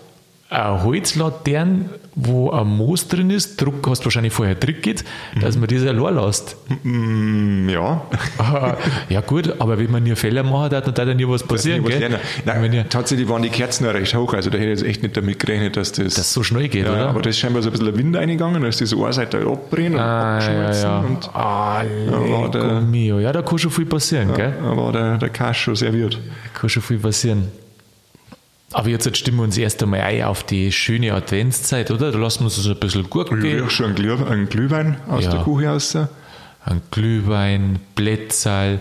eine 0.50 0.82
Holzlaterne, 0.82 1.90
wo 2.14 2.50
ein 2.50 2.66
Moos 2.66 3.06
drin 3.06 3.30
ist, 3.30 3.61
Druck 3.61 3.87
hast 3.88 4.00
du 4.00 4.06
wahrscheinlich 4.06 4.32
vorher 4.32 4.58
Trick 4.58 4.82
geht, 4.82 5.04
dass 5.40 5.56
man 5.56 5.68
das 5.68 5.87
allein 5.87 6.14
lässt. 6.16 6.56
Mm, 6.82 7.68
ja. 7.68 8.02
Ah, 8.38 8.74
ja 9.11 9.20
gut, 9.20 9.54
aber 9.61 9.78
wenn 9.78 9.90
man 9.90 10.02
nie 10.02 10.16
Fehler 10.16 10.42
macht, 10.42 10.72
dann 10.72 10.82
darf 10.94 11.06
ja 11.06 11.14
nie 11.14 11.28
was 11.28 11.42
passieren, 11.42 11.84
Was 11.84 11.90
gell? 11.90 12.00
lernen. 12.00 12.18
Wenn 12.44 12.61
Nein, 12.62 12.72
ihr, 12.72 12.88
tatsächlich 12.88 13.28
waren 13.28 13.42
die 13.42 13.50
Kerzen 13.50 13.84
noch 13.87 13.94
recht 13.94 14.14
hoch. 14.16 14.32
Also 14.34 14.48
da 14.50 14.58
hätte 14.58 14.70
ich 14.72 14.78
jetzt 14.80 14.88
echt 14.88 15.02
nicht 15.02 15.16
damit 15.16 15.38
gerechnet, 15.38 15.76
dass 15.76 15.92
das. 15.92 16.14
das 16.14 16.32
so 16.32 16.42
schnell 16.42 16.68
geht, 16.68 16.87
ja, 16.87 16.92
oder? 16.92 17.08
aber 17.11 17.22
da 17.22 17.30
ist 17.30 17.38
scheinbar 17.38 17.62
so 17.62 17.68
ein 17.68 17.72
bisschen 17.72 17.87
der 17.87 17.96
Wind 17.98 18.16
eingegangen, 18.16 18.62
da 18.62 18.68
ist 18.68 18.80
diese 18.80 18.96
eine 18.96 19.12
Seite 19.12 19.38
abbrennen 19.46 19.94
und 19.94 20.00
ah, 20.00 20.40
ja, 20.40 20.66
abgeschmolzen. 20.66 20.82
ja. 20.88 20.98
Und 21.00 21.30
Ah, 21.34 21.82
Lecco 21.82 22.48
der- 22.48 22.80
mio. 22.80 23.18
Ja, 23.20 23.32
da 23.32 23.42
kann 23.42 23.58
schon 23.58 23.70
viel 23.70 23.87
passieren, 23.87 24.32
gell? 24.34 24.54
da 24.61 24.76
war 24.76 24.92
der, 24.92 25.18
der 25.18 25.28
Kasch 25.28 25.62
schon 25.64 25.76
serviert. 25.76 26.18
Kann 26.54 26.68
schon 26.70 26.82
viel 26.82 26.98
passieren. 26.98 27.48
Aber 28.72 28.88
jetzt 28.88 29.16
stimmen 29.16 29.38
wir 29.38 29.44
uns 29.44 29.57
erst 29.57 29.83
einmal 29.83 30.00
ein 30.00 30.22
auf 30.24 30.42
die 30.44 30.70
schöne 30.72 31.14
Adventszeit, 31.14 31.90
oder? 31.90 32.12
Da 32.12 32.18
lassen 32.18 32.40
wir 32.40 32.44
uns 32.46 32.57
so 32.57 32.70
ein 32.70 32.78
bisschen 32.78 33.09
Ich 33.37 33.42
gehen. 33.42 33.61
riech 33.62 33.70
schon 33.70 33.87
einen, 33.87 33.94
Glüh, 33.94 34.12
einen 34.12 34.48
Glühwein 34.48 34.96
aus 35.09 35.24
Ja. 35.24 35.31
der 35.31 35.40
Küche 35.42 35.68
raus. 35.68 35.96
ein 36.64 36.83
Glühwein, 36.90 37.78
Blätterl. 37.94 38.81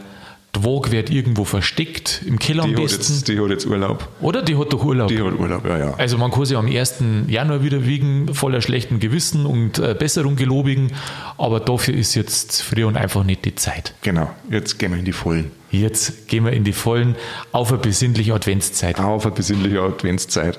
Die 0.55 0.61
Vogue 0.63 0.91
wird 0.91 1.09
irgendwo 1.11 1.43
versteckt, 1.45 2.23
im 2.25 2.39
Keller 2.39 2.63
Die 2.63 2.69
am 2.69 2.75
besten. 2.81 3.13
jetzt, 3.13 3.27
die 3.27 3.39
hat 3.39 3.49
jetzt 3.49 3.67
Urlaub. 3.67 4.07
Oder 4.21 4.41
die 4.41 4.57
hat 4.57 4.73
doch 4.73 4.83
Urlaub. 4.83 5.07
Die 5.09 5.21
hat 5.21 5.33
Urlaub, 5.37 5.65
ja, 5.65 5.77
ja. 5.77 5.93
Also 5.97 6.17
man 6.17 6.31
kann 6.31 6.45
sich 6.45 6.57
am 6.57 6.65
1. 6.67 6.95
Januar 7.27 7.61
wieder 7.63 7.85
wiegen, 7.85 8.33
voller 8.33 8.61
schlechten 8.61 8.99
Gewissen 8.99 9.45
und 9.45 9.77
äh, 9.77 9.93
Besserung 9.97 10.35
gelobigen, 10.35 10.93
aber 11.37 11.59
dafür 11.59 11.93
ist 11.93 12.15
jetzt 12.15 12.61
früher 12.63 12.87
und 12.87 12.97
einfach 12.97 13.23
nicht 13.23 13.45
die 13.45 13.53
Zeit. 13.55 13.93
Genau, 14.01 14.31
jetzt 14.49 14.79
gehen 14.79 14.91
wir 14.93 14.99
in 14.99 15.05
die 15.05 15.11
Vollen. 15.13 15.51
Jetzt 15.69 16.27
gehen 16.29 16.45
wir 16.45 16.53
in 16.53 16.63
die 16.63 16.71
vollen, 16.71 17.15
auf 17.51 17.71
eine 17.73 17.81
besinnliche 17.81 18.33
Adventszeit. 18.33 18.99
Auf 18.99 19.25
eine 19.25 19.35
besinnliche 19.35 19.81
Adventszeit. 19.81 20.57